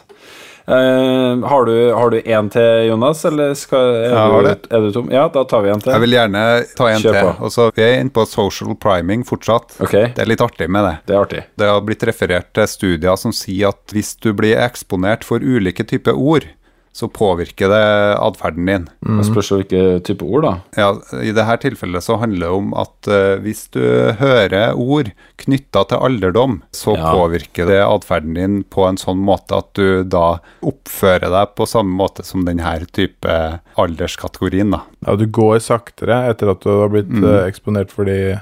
Eh, 0.67 1.47
har 1.49 1.65
du 1.65 1.91
har 1.93 2.09
du 2.09 2.17
én 2.21 2.49
til, 2.51 2.87
Jonas, 2.89 3.21
eller 3.25 3.53
skal, 3.55 3.93
er, 4.03 4.11
ja, 4.11 4.25
du, 4.43 4.67
er 4.75 4.81
du 4.83 4.89
tom? 4.91 5.07
Ja, 5.11 5.29
da 5.31 5.45
tar 5.47 5.63
vi 5.63 5.71
en 5.71 5.79
til. 5.79 5.93
Jeg 5.95 6.03
vil 6.03 6.15
gjerne 6.17 6.41
ta 6.75 6.89
en 6.91 6.99
Kjør 7.05 7.15
til. 7.15 7.21
på. 7.23 7.45
Og 7.47 7.53
så 7.55 7.67
Vi 7.77 7.85
er 7.85 7.95
inne 8.01 8.11
på 8.11 8.25
social 8.27 8.75
priming 8.75 9.23
fortsatt. 9.27 9.77
Okay. 9.79 10.11
Det 10.11 10.25
er 10.25 10.27
litt 10.33 10.43
artig 10.43 10.67
med 10.67 10.83
det. 10.83 10.95
det 11.07 11.15
er 11.15 11.21
artig. 11.21 11.43
Det 11.55 11.71
har 11.71 11.79
blitt 11.87 12.03
referert 12.09 12.51
til 12.57 12.67
studier 12.67 13.15
som 13.15 13.31
sier 13.31 13.71
at 13.71 13.95
hvis 13.95 14.17
du 14.19 14.33
blir 14.35 14.59
eksponert 14.59 15.23
for 15.23 15.39
ulike 15.39 15.87
typer 15.87 16.19
ord, 16.19 16.49
så 16.97 17.05
påvirker 17.13 17.69
det 17.69 17.81
atferden 18.17 18.65
din. 18.65 18.85
Det 19.05 19.25
spørs 19.27 19.51
jo 19.51 19.57
hvilke 19.59 19.81
type 20.07 20.25
ord, 20.25 20.47
da. 20.47 20.53
Ja, 20.79 20.87
I 21.21 21.29
dette 21.37 21.57
tilfellet 21.61 22.01
så 22.01 22.15
handler 22.17 22.47
det 22.47 22.55
om 22.57 22.71
at 22.73 23.09
uh, 23.11 23.35
hvis 23.43 23.67
du 23.75 23.83
hører 24.17 24.73
ord 24.73 25.11
knytta 25.37 25.83
til 25.91 26.01
alderdom, 26.07 26.55
så 26.73 26.95
Ja. 26.97 27.11
påvirker 27.13 27.69
det 27.69 27.77
atferden 27.85 28.33
din 28.39 28.63
på 28.63 28.87
en 28.89 28.97
sånn 28.97 29.21
måte 29.21 29.59
at 29.61 29.69
du 29.77 30.01
da 30.03 30.39
oppfører 30.65 31.29
deg 31.29 31.53
på 31.55 31.67
samme 31.69 31.93
måte 32.01 32.25
som 32.25 32.45
denne 32.49 32.73
type 32.89 33.37
alderskategorien. 33.77 34.71
da. 34.73 34.81
Ja, 35.05 35.15
du 35.15 35.27
går 35.27 35.59
saktere 35.61 36.23
etter 36.31 36.49
at 36.55 36.61
du 36.65 36.69
har 36.81 36.89
blitt 36.89 37.09
Mm. 37.13 37.23
eh, 37.23 37.45
eksponert 37.51 37.91
for 37.93 38.05
de 38.05 38.39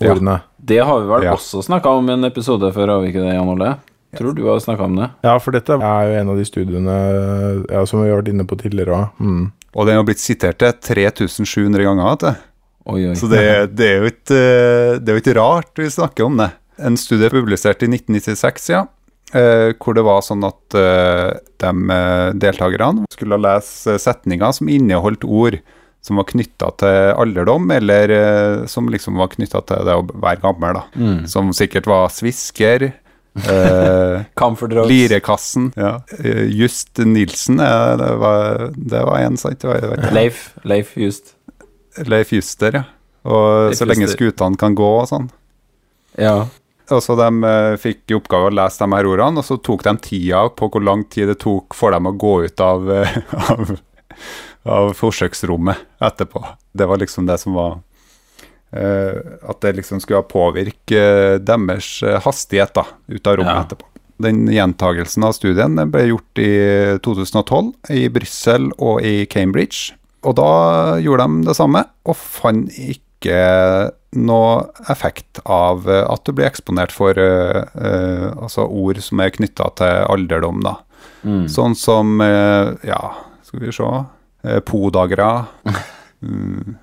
ordene. 0.00 0.40
Ja. 0.40 0.40
Det 0.66 0.78
har 0.84 1.00
vi 1.00 1.06
vel 1.08 1.22
Ja. 1.24 1.32
også 1.34 1.62
snakka 1.64 1.86
om 1.96 2.08
i 2.10 2.12
en 2.12 2.24
episode 2.24 2.72
før, 2.74 2.88
har 2.88 3.00
vi 3.00 3.12
ikke 3.12 3.24
det, 3.24 3.34
Jan 3.34 3.48
Ole? 3.48 3.76
Tror 4.18 4.34
du 4.36 4.42
har 4.48 4.58
snakka 4.62 4.88
om 4.88 4.98
det? 4.98 5.10
Ja. 5.26 5.36
for 5.42 5.56
dette 5.56 5.76
er 5.76 6.10
jo 6.10 6.18
en 6.20 6.32
av 6.32 6.40
de 6.40 6.48
studiene 6.48 6.96
ja, 7.70 7.84
som 7.86 8.02
vi 8.02 8.10
har 8.10 8.20
vært 8.20 8.32
inne 8.32 8.46
på 8.48 8.58
tidligere 8.60 8.98
òg. 8.98 9.22
Mm. 9.22 9.46
Og 9.76 9.88
den 9.88 9.98
har 10.00 10.06
blitt 10.08 10.22
sitert 10.22 10.60
til 10.62 10.76
3700 10.96 11.84
ganger. 11.84 12.10
vet 12.10 12.26
du. 12.26 12.44
Oi, 12.86 13.00
oi. 13.10 13.14
Så 13.18 13.28
det, 13.30 13.42
det, 13.74 13.86
er 13.86 14.04
jo 14.04 14.12
ikke, 14.12 14.42
det 15.02 15.10
er 15.10 15.16
jo 15.16 15.22
ikke 15.24 15.38
rart 15.40 15.82
vi 15.82 15.88
snakker 15.90 16.28
om 16.28 16.38
det. 16.40 16.50
En 16.76 16.98
studie 17.00 17.32
publisert 17.32 17.82
i 17.82 17.88
1996, 17.90 18.68
ja, 18.70 18.84
eh, 19.34 19.72
hvor 19.80 19.96
det 19.96 20.04
var 20.06 20.22
sånn 20.24 20.44
at 20.46 20.76
eh, 20.76 21.32
de 21.62 21.72
eh, 21.96 22.28
deltakerne 22.36 23.08
skulle 23.12 23.40
lese 23.40 23.96
setninger 24.02 24.54
som 24.54 24.70
inneholdt 24.70 25.24
ord 25.24 25.58
som 26.06 26.20
var 26.20 26.28
knytta 26.30 26.68
til 26.78 27.16
alderdom, 27.18 27.66
eller 27.74 28.12
eh, 28.14 28.66
som 28.70 28.86
liksom 28.92 29.18
var 29.18 29.32
knytta 29.32 29.62
til 29.66 29.88
det 29.88 29.96
å 29.98 30.04
være 30.06 30.42
gammel, 30.44 30.78
da. 30.78 30.84
Mm. 30.94 31.24
Som 31.30 31.50
sikkert 31.56 31.88
var 31.90 32.12
svisker, 32.14 32.92
eh, 33.44 34.86
Lirekassen, 34.88 35.72
ja. 35.76 36.00
eh, 36.18 36.44
Just 36.50 36.98
Nilsen, 36.98 37.60
eh, 37.60 37.96
det 38.00 38.12
var, 38.22 38.70
det 38.76 39.02
var 39.04 39.18
en, 39.18 39.36
sant? 39.36 39.64
Leif. 40.12 40.54
Leif 40.64 40.96
Just. 40.96 41.34
Leif 42.06 42.32
Juster, 42.32 42.80
ja. 42.80 42.84
Og 43.26 43.70
Leif 43.70 43.78
så 43.80 43.88
lenge 43.88 44.06
Juster. 44.06 44.30
skutene 44.30 44.60
kan 44.60 44.76
gå 44.78 44.86
og 45.00 45.08
sånn. 45.10 45.30
Ja. 46.20 46.46
Og 46.94 47.02
så 47.02 47.16
de 47.18 47.28
eh, 47.48 47.76
fikk 47.82 48.12
i 48.12 48.16
oppgave 48.16 48.50
å 48.50 48.54
lese 48.54 48.84
de 48.84 48.94
her 48.94 49.08
ordene, 49.10 49.42
og 49.42 49.46
så 49.48 49.56
tok 49.58 49.82
de 49.86 49.96
tida 50.04 50.44
på 50.54 50.68
hvor 50.70 50.84
lang 50.84 51.02
tid 51.10 51.32
det 51.32 51.40
tok 51.42 51.74
for 51.74 51.94
dem 51.94 52.06
å 52.06 52.14
gå 52.14 52.34
ut 52.46 52.62
av, 52.62 52.86
eh, 52.94 53.16
av, 53.50 53.74
av 54.76 54.92
forsøksrommet 54.98 55.82
etterpå. 56.06 56.44
Det 56.76 56.86
var 56.86 57.02
liksom 57.02 57.26
det 57.26 57.40
som 57.42 57.56
var 57.58 57.80
At 58.72 59.60
det 59.62 59.76
liksom 59.78 60.00
skulle 60.02 60.22
påvirke 60.28 60.98
eh, 60.98 61.36
deres 61.38 62.02
eh, 62.02 62.18
hastighet 62.24 62.74
da, 62.74 62.86
ut 63.08 63.26
av 63.26 63.36
rommet 63.38 63.54
Ja. 63.54 63.62
etterpå. 63.66 63.86
Den 64.18 64.46
gjentagelsen 64.48 65.24
av 65.28 65.34
studien 65.36 65.76
ble 65.92 66.06
gjort 66.08 66.40
i 66.40 66.52
2012 67.04 67.90
i 67.92 68.06
Brussel 68.08 68.70
og 68.78 69.02
i 69.04 69.26
Cambridge. 69.28 69.92
Og 70.24 70.38
da 70.38 70.96
gjorde 71.04 71.26
de 71.28 71.44
det 71.50 71.54
samme, 71.58 71.82
og 72.08 72.16
fant 72.16 72.72
ikke 72.80 73.36
noe 74.16 74.64
effekt 74.88 75.40
av 75.44 75.84
eh, 75.90 76.02
at 76.08 76.24
du 76.24 76.32
blir 76.32 76.48
eksponert 76.48 76.92
for 76.94 77.12
uh, 77.20 77.66
uh, 77.76 78.32
altså 78.46 78.64
ord 78.64 78.98
som 79.04 79.20
er 79.20 79.34
knytta 79.36 79.68
til 79.76 80.02
alderdom, 80.08 80.62
da. 80.64 80.78
Mm. 81.26 81.44
Sånn 81.52 81.74
som 81.76 82.16
uh, 82.22 82.72
Ja, 82.86 83.00
skal 83.44 83.60
vi 83.66 83.72
se 83.76 83.90
eh, 83.92 84.60
Podagra. 84.64 85.46
Mm, 86.24 86.78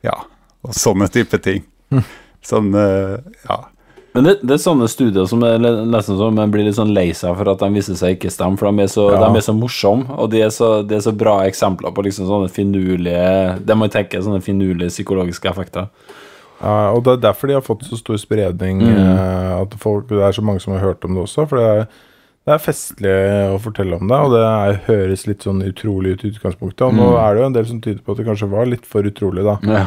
ja, 0.00 0.14
og 0.64 0.74
sånne 0.78 1.08
type 1.12 1.38
ting. 1.42 1.62
Sånn, 2.42 2.72
eh, 2.74 3.18
ja. 3.48 3.58
Men 4.14 4.26
det, 4.26 4.32
det 4.44 4.52
er 4.58 4.60
sånne 4.60 4.88
studier 4.92 5.24
som 5.30 5.40
er 5.46 5.56
nesten 5.62 6.18
sånn 6.20 6.34
man 6.36 6.50
blir 6.52 6.66
litt 6.66 6.76
sånn 6.76 6.90
lei 6.92 7.12
seg 7.16 7.32
for 7.38 7.48
at 7.48 7.62
de 7.62 7.68
viser 7.72 7.96
seg 7.96 8.18
ikke 8.18 8.28
stemme, 8.34 8.58
for 8.60 8.68
de 8.68 8.82
er 8.84 8.90
så, 8.92 9.06
Ja. 9.14 9.20
de 9.24 9.38
er 9.40 9.44
så 9.46 9.54
morsomme, 9.56 10.04
og 10.20 10.28
de 10.34 10.42
er 10.44 10.50
så, 10.52 10.82
de 10.86 10.98
er 10.98 11.00
så 11.06 11.14
bra 11.16 11.38
eksempler 11.48 11.94
på 11.96 12.04
liksom 12.04 12.26
sånne 12.28 12.50
finurlige 12.52 13.64
Det 13.64 13.76
man 13.78 13.88
tenker 13.88 14.18
er 14.18 14.26
sånne 14.26 14.42
finurlige 14.44 14.92
psykologiske 14.92 15.48
effekter. 15.48 15.88
Ja, 16.62 16.92
og 16.92 17.02
det 17.04 17.14
er 17.16 17.22
derfor 17.32 17.48
de 17.48 17.54
har 17.56 17.64
fått 17.66 17.82
så 17.88 17.96
stor 17.98 18.16
spredning. 18.20 18.82
Mm. 18.84 18.98
eh, 19.00 19.60
At 19.62 19.72
folk, 19.80 20.06
det 20.08 20.20
er 20.22 20.32
så 20.36 20.42
mange 20.44 20.60
som 20.60 20.74
har 20.76 20.80
hørt 20.84 21.04
om 21.04 21.14
det 21.16 21.22
også. 21.24 21.48
For 21.48 21.56
det 21.58 21.64
er, 21.72 21.86
det 22.46 22.52
er 22.54 22.58
festlig 22.62 23.14
å 23.54 23.58
fortelle 23.64 23.96
om 23.96 24.06
det, 24.12 24.18
og 24.18 24.30
det 24.36 24.42
er, 24.44 24.78
høres 24.86 25.26
litt 25.26 25.42
sånn 25.42 25.62
utrolig 25.66 26.12
ut 26.18 26.24
i 26.24 26.30
utgangspunktet. 26.34 26.84
Og 26.86 26.94
nå 26.94 27.08
Mm. 27.08 27.18
er 27.24 27.34
det 27.34 27.40
jo 27.40 27.46
en 27.46 27.52
del 27.56 27.66
som 27.66 27.80
tyder 27.80 28.02
på 28.04 28.12
at 28.12 28.18
det 28.18 28.26
kanskje 28.28 28.50
var 28.50 28.66
litt 28.66 28.84
for 28.86 29.02
utrolig, 29.02 29.42
da. 29.42 29.56
Ja. 29.66 29.86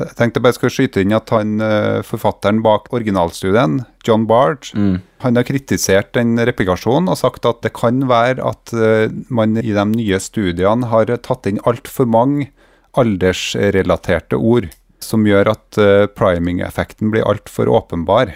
Jeg 0.00 0.14
tenkte 0.18 0.40
bare 0.42 0.56
skulle 0.56 0.74
skyte 0.74 1.00
inn 1.00 1.12
at 1.14 1.30
han, 1.30 1.60
eh, 1.62 2.00
forfatteren 2.02 2.58
bak 2.64 2.88
originalstudien, 2.92 3.84
John 4.06 4.26
Bard, 4.26 4.70
Mm. 4.74 5.00
han 5.20 5.36
har 5.36 5.44
kritisert 5.44 6.12
den 6.12 6.36
replikasjonen 6.36 7.08
og 7.08 7.16
sagt 7.16 7.46
at 7.46 7.62
det 7.62 7.72
kan 7.72 8.08
være 8.08 8.42
at 8.44 8.72
eh, 8.74 9.08
man 9.28 9.56
i 9.56 9.72
de 9.72 9.84
nye 9.84 10.18
studiene 10.18 10.86
har 10.90 11.06
tatt 11.06 11.46
inn 11.46 11.60
altfor 11.64 12.06
mange 12.06 12.48
aldersrelaterte 12.96 14.36
ord, 14.38 14.68
som 15.00 15.24
gjør 15.24 15.52
at 15.54 15.78
eh, 15.78 16.06
priming-effekten 16.06 17.10
blir 17.12 17.24
altfor 17.28 17.70
åpenbar. 17.70 18.34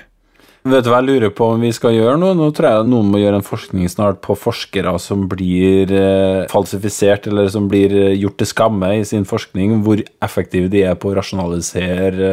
Vet 0.65 0.87
du 0.87 0.89
hva 0.89 1.03
jeg 1.03 1.11
lurer 1.11 1.33
på 1.37 1.45
om 1.53 1.61
vi 1.61 1.69
skal 1.77 1.93
gjøre 1.93 2.17
nå? 2.17 2.31
Nå 2.39 2.47
tror 2.57 2.67
jeg 2.71 2.89
noen 2.89 3.11
må 3.13 3.19
gjøre 3.21 3.37
en 3.37 3.45
forskning 3.45 3.85
snart 3.93 4.23
på 4.25 4.33
forskere 4.33 4.95
som 5.03 5.27
blir 5.29 5.91
eh, 5.93 6.47
falsifisert, 6.49 7.29
eller 7.29 7.51
som 7.53 7.67
blir 7.69 7.93
eh, 7.93 8.15
gjort 8.17 8.39
til 8.41 8.49
skamme 8.49 8.89
i 8.97 9.03
sin 9.05 9.27
forskning, 9.29 9.75
hvor 9.85 10.01
effektive 10.25 10.71
de 10.73 10.81
er 10.89 10.97
på 10.97 11.11
å 11.11 11.19
rasjonalisere 11.19 12.31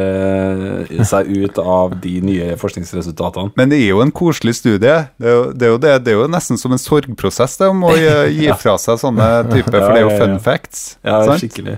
eh, 0.88 1.02
seg 1.10 1.28
ut 1.28 1.60
av 1.60 1.92
de 2.00 2.14
nye 2.24 2.56
forskningsresultatene. 2.56 3.52
Men 3.60 3.74
det 3.74 3.82
er 3.82 3.92
jo 3.92 4.00
en 4.06 4.14
koselig 4.22 4.56
studie. 4.62 4.96
Det 5.20 5.28
er 5.28 5.36
jo, 5.36 5.44
det 5.52 5.68
er 5.68 5.74
jo, 5.74 5.82
det, 5.84 5.94
det 6.06 6.14
er 6.14 6.18
jo 6.22 6.30
nesten 6.32 6.62
som 6.62 6.72
en 6.72 6.80
sorgprosess 6.80 7.60
det, 7.60 7.68
om 7.68 7.84
å 7.84 7.92
gi, 7.98 8.48
fra 8.64 8.78
seg 8.80 8.96
sånne 9.04 9.28
typer, 9.52 9.76
for 9.76 9.92
det 9.92 10.00
er 10.00 10.08
jo 10.08 10.16
fun 10.24 10.40
facts. 10.40 10.86
Ja, 11.04 11.20
skikkelig. 11.36 11.76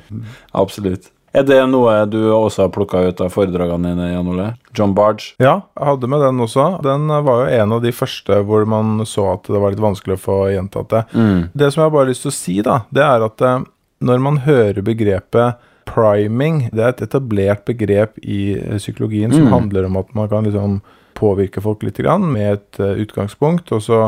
Absolutt. 0.54 1.10
Er 1.34 1.42
det 1.42 1.56
noe 1.66 1.92
du 2.06 2.18
også 2.30 2.62
har 2.66 2.72
plukka 2.74 3.00
ut 3.08 3.20
av 3.24 3.32
foredragene 3.34 3.90
dine, 3.90 4.10
Jan 4.12 4.28
Ole? 4.30 4.46
John 4.78 4.92
Barge? 4.94 5.32
Ja, 5.42 5.56
jeg 5.74 5.88
hadde 5.88 6.10
med 6.12 6.22
den 6.22 6.38
også. 6.44 6.66
Den 6.84 7.08
var 7.10 7.40
jo 7.42 7.56
en 7.58 7.72
av 7.74 7.82
de 7.82 7.90
første 7.94 8.36
hvor 8.46 8.66
man 8.70 9.00
så 9.10 9.24
at 9.32 9.48
det 9.50 9.58
var 9.62 9.74
litt 9.74 9.82
vanskelig 9.82 10.14
å 10.14 10.22
få 10.22 10.36
gjentatt 10.54 10.92
det. 10.94 11.02
Mm. 11.18 11.40
Det 11.58 11.72
som 11.74 11.82
jeg 11.82 11.94
bare 11.96 12.04
har 12.06 12.12
lyst 12.12 12.22
til 12.26 12.30
å 12.30 12.36
si, 12.38 12.56
da, 12.62 12.76
det 12.94 13.02
er 13.02 13.26
at 13.26 13.42
eh, 13.50 13.64
når 14.04 14.22
man 14.22 14.38
hører 14.46 14.78
begrepet 14.86 15.58
priming, 15.90 16.68
det 16.72 16.84
er 16.86 16.92
et 16.94 17.02
etablert 17.08 17.64
begrep 17.68 18.14
i 18.22 18.54
eh, 18.56 18.78
psykologien 18.78 19.34
som 19.34 19.48
Mm. 19.48 19.52
handler 19.58 19.84
om 19.90 19.96
at 20.00 20.14
man 20.14 20.28
kan 20.30 20.44
liksom 20.46 20.78
påvirke 21.18 21.60
folk 21.62 21.82
litt 21.86 21.98
grann 21.98 22.30
med 22.32 22.52
et 22.60 22.80
eh, 22.80 22.94
utgangspunkt, 23.04 23.72
og 23.74 23.82
så 23.82 24.00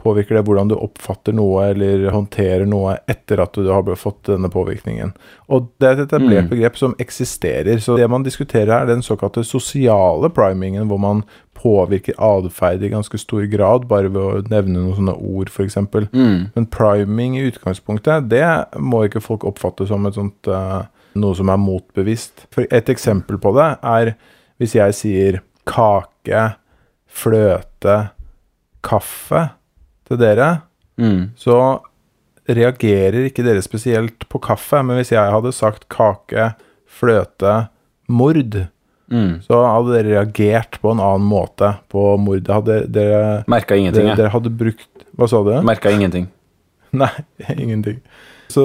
påvirker 0.00 0.36
det 0.38 0.44
hvordan 0.48 0.70
du 0.70 0.74
oppfatter 0.76 1.34
noe 1.36 1.68
eller 1.70 2.08
håndterer 2.14 2.66
noe 2.68 2.96
etter 3.10 3.40
at 3.44 3.54
du 3.54 3.68
har 3.70 3.86
fått 4.00 4.24
denne 4.32 4.50
påvirkningen. 4.52 5.12
Og 5.52 5.68
det 5.80 5.88
er 5.88 5.92
et 5.98 6.06
etablert 6.08 6.48
Mm. 6.48 6.50
begrep 6.50 6.76
som 6.78 6.94
eksisterer. 6.98 7.78
Så 7.78 7.96
det 7.96 8.08
man 8.10 8.22
diskuterer 8.24 8.72
her, 8.72 8.82
er 8.82 8.86
den 8.86 9.02
såkalte 9.02 9.44
sosiale 9.44 10.30
primingen, 10.30 10.88
hvor 10.88 10.98
man 10.98 11.22
påvirker 11.54 12.14
atferd 12.16 12.82
i 12.82 12.88
ganske 12.88 13.18
stor 13.18 13.44
grad, 13.52 13.86
bare 13.88 14.08
ved 14.08 14.20
å 14.22 14.48
nevne 14.48 14.78
noen 14.80 14.96
sånne 14.96 15.16
ord, 15.16 15.50
f.eks. 15.52 15.76
Mm. 16.12 16.50
Men 16.54 16.66
priming 16.66 17.36
i 17.36 17.50
utgangspunktet, 17.50 18.28
det 18.30 18.46
må 18.78 19.04
ikke 19.04 19.20
folk 19.20 19.44
oppfatte 19.44 19.86
som 19.86 20.08
sånt 20.12 20.48
uh, 20.48 20.86
noe 21.14 21.36
som 21.36 21.48
er 21.52 21.60
motbevisst. 21.60 22.46
For 22.54 22.64
et 22.70 22.88
eksempel 22.88 23.38
på 23.38 23.52
det 23.58 23.76
er 23.82 24.14
hvis 24.58 24.74
jeg 24.74 24.94
sier 24.94 25.40
kake, 25.68 26.54
fløte, 27.10 28.10
kaffe 28.86 29.50
til 30.10 30.18
dere, 30.20 30.50
Mm. 31.00 31.30
så 31.38 31.54
reagerer 32.50 33.28
ikke 33.28 33.44
dere 33.46 33.62
spesielt 33.64 34.26
på 34.28 34.40
kaffe. 34.42 34.82
Men 34.84 34.98
hvis 34.98 35.12
jeg 35.14 35.30
hadde 35.32 35.52
sagt 35.54 35.86
kake, 35.92 36.50
fløte, 36.90 37.68
mord, 38.10 38.66
Mm. 39.10 39.40
så 39.42 39.58
hadde 39.66 39.94
dere 39.96 40.12
reagert 40.20 40.76
på 40.82 40.92
en 40.92 41.00
annen 41.02 41.26
måte 41.26 41.72
på 41.90 42.16
mordet. 42.22 42.46
Hadde 42.54 42.76
dere, 42.92 43.44
Merka 43.50 43.74
ingenting, 43.74 44.04
dere, 44.06 44.12
jeg. 44.14 44.16
dere 44.20 44.30
hadde 44.36 44.50
brukt 44.56 44.86
Hva 45.18 45.26
sa 45.28 45.40
du? 45.42 45.50
Merka 45.66 45.90
ingenting. 45.90 46.28
Nei, 46.92 47.08
ingenting. 47.58 47.98
Så 48.50 48.62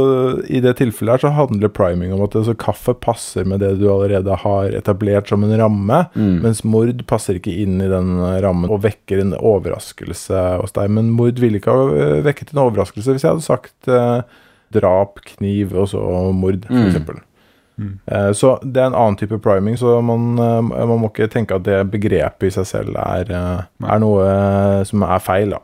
i 0.50 0.60
det 0.64 0.76
tilfellet 0.80 1.16
her 1.16 1.24
så 1.28 1.32
handler 1.38 1.70
priming 1.70 2.12
om 2.16 2.24
at 2.26 2.36
altså, 2.36 2.56
kaffe 2.58 2.94
passer 3.00 3.46
med 3.46 3.60
det 3.62 3.76
du 3.80 3.86
allerede 3.92 4.36
har 4.42 4.74
etablert 4.78 5.30
som 5.30 5.44
en 5.46 5.54
ramme, 5.62 6.00
Mm. 6.16 6.42
mens 6.44 6.64
mord 6.66 7.06
passer 7.08 7.38
ikke 7.40 7.54
inn 7.64 7.78
i 7.82 7.88
den 7.92 8.16
rammen 8.44 8.70
og 8.72 8.82
vekker 8.84 9.22
en 9.22 9.34
overraskelse 9.38 10.42
hos 10.62 10.72
deg. 10.76 10.90
Men 10.90 11.12
mord 11.16 11.40
ville 11.40 11.60
ikke 11.62 11.72
ha 11.72 11.86
øh, 11.94 12.24
vekket 12.26 12.54
en 12.54 12.64
overraskelse 12.66 13.12
hvis 13.16 13.24
jeg 13.24 13.32
hadde 13.36 13.46
sagt 13.46 13.88
eh, 13.88 14.22
drap, 14.76 15.22
kniv 15.38 15.76
og 15.78 15.88
så 15.94 16.02
mord, 16.34 16.66
for 16.68 16.74
Mm. 16.76 16.88
eksempel. 16.90 17.22
Eh, 18.08 18.32
Så 18.34 18.58
det 18.64 18.78
er 18.82 18.88
en 18.88 18.96
annen 18.96 19.18
type 19.20 19.38
priming, 19.44 19.76
så 19.78 20.02
man, 20.02 20.40
eh, 20.40 20.62
man 20.88 21.00
må 21.00 21.10
ikke 21.12 21.28
tenke 21.30 21.56
at 21.56 21.64
det 21.64 21.92
begrepet 21.92 22.48
i 22.48 22.50
seg 22.56 22.66
selv 22.66 22.96
er, 22.96 23.26
er 23.84 24.00
noe 24.00 24.84
som 24.86 25.04
er 25.04 25.20
feil. 25.20 25.50
da. 25.52 25.58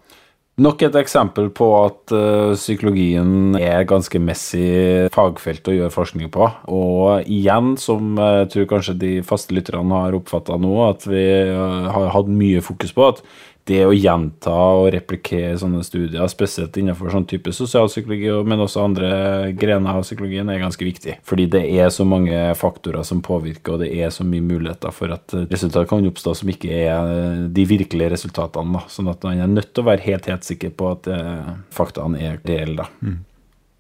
Nok 0.62 0.84
et 0.86 0.96
eksempel 1.00 1.48
på 1.58 1.68
at 1.80 2.12
eh, 2.14 2.52
psykologien 2.60 3.56
er 3.58 3.86
ganske 3.90 4.20
messig 4.22 5.08
fagfelt 5.14 5.70
å 5.72 5.74
gjøre 5.74 5.94
forskning 5.94 6.30
på. 6.34 6.50
Og 6.70 7.26
igjen, 7.26 7.74
som 7.82 8.20
jeg 8.20 8.50
tror 8.54 8.68
kanskje 8.76 8.98
de 9.02 9.12
faste 9.26 9.56
lytterne 9.58 10.04
har 10.04 10.18
oppfatta 10.18 10.60
nå, 10.62 10.74
at 10.86 11.08
vi 11.10 11.24
eh, 11.24 11.88
har 11.96 12.12
hatt 12.14 12.30
mye 12.30 12.62
fokus 12.66 12.94
på 12.94 13.08
at 13.08 13.24
det 13.70 13.82
å 13.86 13.94
gjenta 13.94 14.52
og 14.52 14.90
replikere 14.96 15.54
sånne 15.60 15.84
studier, 15.86 16.26
spesielt 16.32 16.78
innenfor 16.80 17.12
sånn 17.14 17.28
type 17.30 17.54
sosialpsykologi, 17.56 18.32
men 18.48 18.64
også 18.64 18.84
andre 18.84 19.12
grener 19.58 20.00
av 20.00 20.06
psykologien, 20.06 20.50
er 20.50 20.62
ganske 20.64 20.86
viktig. 20.86 21.18
Fordi 21.28 21.48
det 21.54 21.64
er 21.70 21.92
så 21.94 22.06
mange 22.08 22.40
faktorer 22.58 23.06
som 23.08 23.24
påvirker, 23.26 23.76
og 23.76 23.84
det 23.86 23.92
er 23.94 24.14
så 24.14 24.26
mye 24.28 24.46
muligheter 24.46 24.94
for 24.96 25.14
at 25.16 25.36
resultat 25.52 25.90
kan 25.90 26.08
oppstå 26.10 26.36
som 26.42 26.54
ikke 26.54 26.84
er 26.84 27.50
de 27.54 27.68
virkelige 27.70 28.16
resultatene. 28.16 28.80
Da. 28.80 28.86
Sånn 28.92 29.12
at 29.12 29.24
man 29.28 29.42
er 29.42 29.52
nødt 29.52 29.74
til 29.74 29.86
å 29.86 29.92
være 29.92 30.08
helt, 30.08 30.30
helt 30.32 30.48
sikker 30.48 30.74
på 30.78 30.94
at 30.96 31.12
eh, 31.12 31.52
faktaene 31.74 32.22
er 32.22 32.42
reelle. 32.48 32.86
da. 32.86 33.18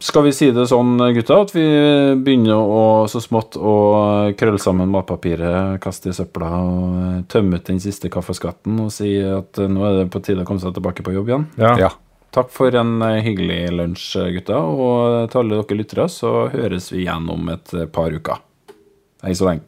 Skal 0.02 0.24
vi 0.26 0.32
si 0.34 0.48
det 0.50 0.64
sånn, 0.66 0.96
gutta, 1.14 1.36
at 1.44 1.52
vi 1.54 1.64
begynner 2.26 2.58
å 2.58 2.86
så 3.12 3.20
smått 3.22 3.54
å 3.54 3.74
krølle 4.38 4.58
sammen 4.62 4.90
matpapiret, 4.90 5.78
kaste 5.84 6.10
i 6.10 6.16
søpla 6.18 6.50
og 6.58 7.28
tømme 7.30 7.60
ut 7.60 7.70
den 7.70 7.78
siste 7.84 8.10
kaffeskatten 8.10 8.80
og 8.82 8.90
si 8.96 9.14
at 9.22 9.62
eh, 9.62 9.70
nå 9.70 9.86
er 9.86 10.00
det 10.00 10.08
på 10.14 10.24
tide 10.26 10.42
å 10.42 10.48
komme 10.50 10.64
seg 10.64 10.74
tilbake 10.74 11.06
på 11.06 11.14
jobb 11.14 11.30
igjen? 11.30 11.46
Ja. 11.62 11.92
Takk 12.34 12.50
for 12.50 12.74
en 12.82 12.96
eh, 13.06 13.20
hyggelig 13.22 13.60
lunsj, 13.78 14.08
gutta, 14.40 14.58
og 14.58 15.30
til 15.30 15.44
alle 15.44 15.62
dere 15.62 15.82
lyttere 15.84 16.10
så 16.10 16.48
høres 16.50 16.90
vi 16.96 17.04
igjen 17.04 17.30
om 17.30 17.54
et 17.54 17.78
eh, 17.78 17.86
par 17.86 18.10
uker. 18.10 18.42
Hei 19.22 19.38
så 19.38 19.52
lenge. 19.52 19.68